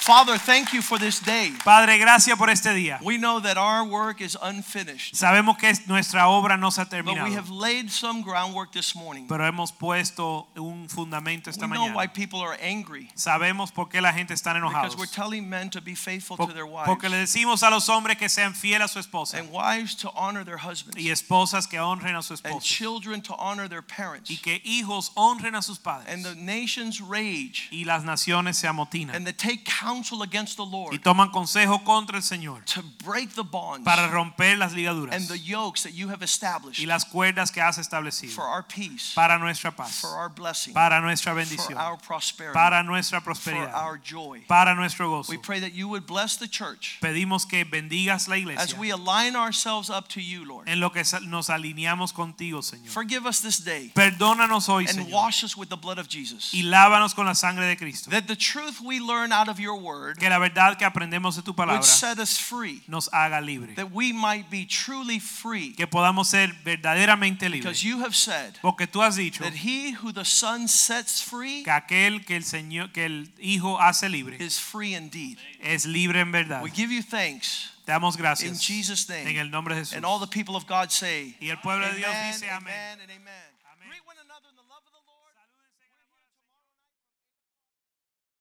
Father, 0.03 0.37
thank 0.37 0.73
you 0.73 0.83
for 0.83 0.99
this 0.99 1.21
day. 1.21 1.53
Padre, 1.65 1.97
gracias 1.97 2.37
por 2.37 2.51
este 2.51 2.75
día. 2.75 2.99
We 3.05 3.19
know 3.19 3.39
that 3.39 3.57
our 3.57 3.85
work 3.85 4.21
is 4.21 4.37
unfinished, 4.43 5.15
Sabemos 5.15 5.57
que 5.57 5.73
nuestra 5.87 6.27
obra 6.29 6.59
no 6.59 6.71
se 6.71 6.83
ha 6.83 6.87
terminado. 6.87 7.21
but 7.21 7.29
we 7.31 7.35
have 7.37 7.49
laid 7.51 7.89
some 7.89 8.21
groundwork 8.21 8.73
this 8.73 8.97
morning. 8.97 9.29
pero 9.29 9.45
hemos 9.47 9.71
puesto 9.71 10.49
un 10.57 10.89
fundamento 10.89 11.51
esta 11.51 11.69
We 11.69 11.75
know 11.77 11.93
why 11.95 12.09
people 12.09 12.41
are 12.41 12.57
angry 12.61 13.11
Sabemos 13.15 13.73
por 13.73 13.89
qué 13.89 14.01
la 14.03 14.13
gente 14.13 14.35
está 14.35 14.51
enojada. 14.57 14.83
because 14.89 14.97
we're 14.99 15.07
telling 15.07 15.49
men 15.49 15.71
to 15.71 15.81
be 15.81 15.95
faithful 15.95 16.37
Por- 16.37 16.49
to 16.49 16.53
their 16.53 16.67
wives 16.67 16.87
Porque 16.89 17.09
le 17.09 17.19
decimos 17.19 17.63
a 17.63 17.71
los 17.71 17.89
hombres 17.89 18.19
que 18.19 18.29
sean 18.29 18.55
fieles 18.55 18.87
a 18.87 18.89
su 18.89 18.99
esposa 18.99 19.39
and 19.39 19.53
wives 19.53 19.95
to 19.95 20.11
honor 20.17 20.43
their 20.45 20.59
husbands 20.59 20.97
y 21.01 21.11
esposas 21.13 21.69
que 21.69 21.79
honren 21.79 22.17
a 22.17 22.23
su 22.23 22.35
and 22.45 22.61
children 22.61 23.23
to 23.23 23.37
honor 23.39 23.69
their 23.69 23.83
parents. 23.83 24.29
y 24.29 24.39
que 24.39 24.61
hijos 24.65 25.13
honren 25.15 25.55
a 25.55 25.63
sus 25.63 25.79
padres 25.79 26.13
And 26.13 26.25
the 26.25 26.35
nations 26.35 27.01
rage 27.01 27.69
y 27.71 27.85
las 27.85 28.03
naciones 28.03 28.57
se 28.57 28.67
amotinan 28.67 29.15
and 29.15 29.25
they 29.25 29.33
take 29.33 29.65
counsel 29.65 29.92
against 30.23 30.57
the 30.57 30.65
y 30.65 30.71
Lord 30.71 31.03
toman 31.03 31.31
consejo 31.31 31.85
contra 31.85 32.17
el 32.17 32.23
Señor 32.23 32.65
to 32.65 32.83
break 33.05 33.35
the 33.35 33.43
bonds 33.43 33.85
para 33.85 34.09
romper 34.09 34.57
las 34.57 34.73
ligaduras 34.73 35.15
and 35.15 35.29
the 35.29 35.39
yokes 35.39 35.83
that 35.83 35.93
you 35.93 36.09
have 36.09 36.23
established 36.23 36.81
y 36.81 36.87
las 36.87 37.05
cuerdas 37.05 37.51
que 37.53 37.61
has 37.61 37.79
establecido 37.79 38.33
for 38.33 38.45
our 38.45 38.63
peace, 38.63 39.13
para 39.15 39.39
nuestra 39.39 39.71
paz, 39.71 40.01
for 40.01 40.11
our 40.11 40.29
blessing, 40.29 40.75
para 40.75 41.01
nuestra 41.01 41.33
for 41.33 41.77
our 41.77 41.97
prosperity, 41.97 42.55
para 42.55 42.83
nuestra 42.83 43.21
for 43.21 43.53
our 43.75 43.99
joy. 43.99 44.43
para 44.49 44.75
nuestro 44.75 45.09
gozo. 45.11 45.31
We 45.31 45.39
pray 45.39 45.61
that 45.61 45.75
you 45.75 45.89
would 45.89 46.07
bless 46.07 46.37
the 46.37 46.49
church 46.49 46.99
Pedimos 47.01 47.49
que 47.49 47.65
bendigas 47.65 48.29
la 48.29 48.37
as 48.55 48.77
we 48.77 48.91
align 48.91 49.37
ourselves 49.37 49.91
up 49.91 50.09
to 50.09 50.21
you, 50.21 50.45
Lord. 50.45 50.69
en 50.69 50.81
lo 50.81 50.91
que 50.91 51.03
nos 51.27 51.49
alineamos 51.49 52.13
contigo, 52.13 52.63
Señor. 52.63 52.89
Forgive 52.89 53.27
us 53.27 53.41
this 53.41 53.59
day 53.59 53.93
Perdónanos 53.95 54.69
hoy, 54.69 54.87
and 54.89 54.99
Señor, 54.99 55.13
wash 55.13 55.45
us 55.45 55.57
with 55.57 55.69
the 55.69 55.77
blood 55.77 55.99
of 55.99 56.09
Jesus. 56.09 56.53
y 56.53 56.63
lávanos 56.63 57.15
con 57.15 57.27
la 57.27 57.35
sangre 57.35 57.67
de 57.67 57.77
Cristo. 57.77 58.11
That 58.11 58.27
the 58.27 58.37
truth 58.37 58.81
we 58.81 59.01
learn 59.01 59.33
out 59.33 59.49
of 59.49 59.59
your 59.59 59.77
word 59.83 60.17
Que 60.19 60.29
la 60.29 60.39
verdad 60.39 60.77
que 60.79 60.85
aprendemos 60.85 61.37
de 61.37 61.43
tu 61.43 61.51
would 61.51 61.57
palabra 61.57 61.83
set 61.83 62.19
us 62.19 62.39
free, 62.39 62.83
nos 62.87 63.09
haga 63.13 63.41
libre. 63.41 63.75
that 63.75 63.91
we 63.93 64.13
might 64.13 64.49
be 64.51 64.65
truly 64.67 65.19
free. 65.21 65.75
Que 65.75 65.87
podamos 65.87 66.29
ser 66.29 66.53
verdaderamente 66.65 67.49
libres. 67.49 67.65
Because 67.65 67.83
you 67.85 68.01
have 68.03 68.15
said 68.15 68.55
Porque 68.63 68.87
tú 68.87 69.03
has 69.03 69.17
dicho 69.17 69.43
that 69.45 69.55
he 69.55 69.93
who 69.93 70.13
the 70.13 70.25
Son 70.25 70.69
sets 70.69 71.23
free 71.23 71.63
que 71.65 71.71
aquel 71.73 72.25
que 72.25 72.37
el 72.37 72.45
Señor, 72.45 72.93
que 72.93 73.05
el 73.07 73.29
Hijo 73.39 73.79
hace 73.81 74.09
libre, 74.09 74.37
is 74.39 74.59
free 74.61 74.95
indeed. 74.95 75.39
es 75.61 75.85
libre 75.87 76.21
en 76.21 76.33
verdad. 76.33 76.63
We 76.63 76.71
give 76.71 76.91
you 76.93 77.03
thanks 77.03 77.71
Te 77.85 77.91
damos 77.93 78.15
in 78.15 78.23
gracias 78.23 78.61
Jesus' 78.65 79.09
en 79.11 79.25
name. 79.25 79.41
el 79.41 79.51
nombre 79.51 79.75
de 79.75 79.81
Jesús. 79.81 79.97
And 79.97 80.05
all 80.05 80.21
the 80.21 80.29
people 80.29 80.55
of 80.55 80.67
God 80.67 80.91
say, 80.91 81.37
Y 81.41 81.49
el 81.51 81.59
pueblo 81.59 81.87
de 81.89 81.97
Dios 81.97 82.11
Amen, 82.11 82.33
dice 82.33 82.49
amén. 82.51 82.73
amen, 82.73 83.01
and 83.01 83.11
amen. 83.11 83.52